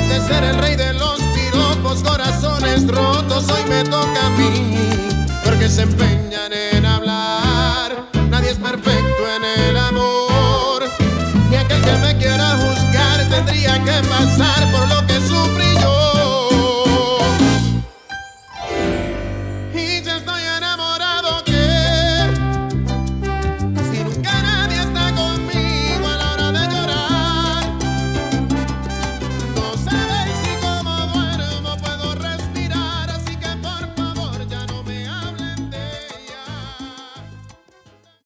De 0.09 0.19
ser 0.27 0.45
el 0.45 0.57
rey 0.63 0.77
de 0.77 0.95
los 0.95 1.21
piropos, 1.35 2.03
corazones 2.03 2.89
rotos, 2.89 3.51
hoy 3.51 3.65
me 3.69 3.85
toca 3.85 4.29
a 4.29 4.31
mí. 4.31 4.79
Porque 5.45 5.69
se 5.69 5.83
empeñan 5.83 6.55
en 6.55 6.87
hablar, 6.87 8.09
nadie 8.31 8.53
es 8.53 8.59
perfecto 8.59 9.23
en 9.37 9.45
el 9.45 9.77
amor. 9.77 10.85
Ni 11.51 11.57
aquel 11.57 11.83
que 11.83 11.93
me 11.99 12.17
quiera 12.17 12.49
juzgar 12.57 13.29
tendría 13.29 13.75
que 13.85 14.09
pasar 14.09 14.73
por 14.73 14.89
lo 14.89 14.94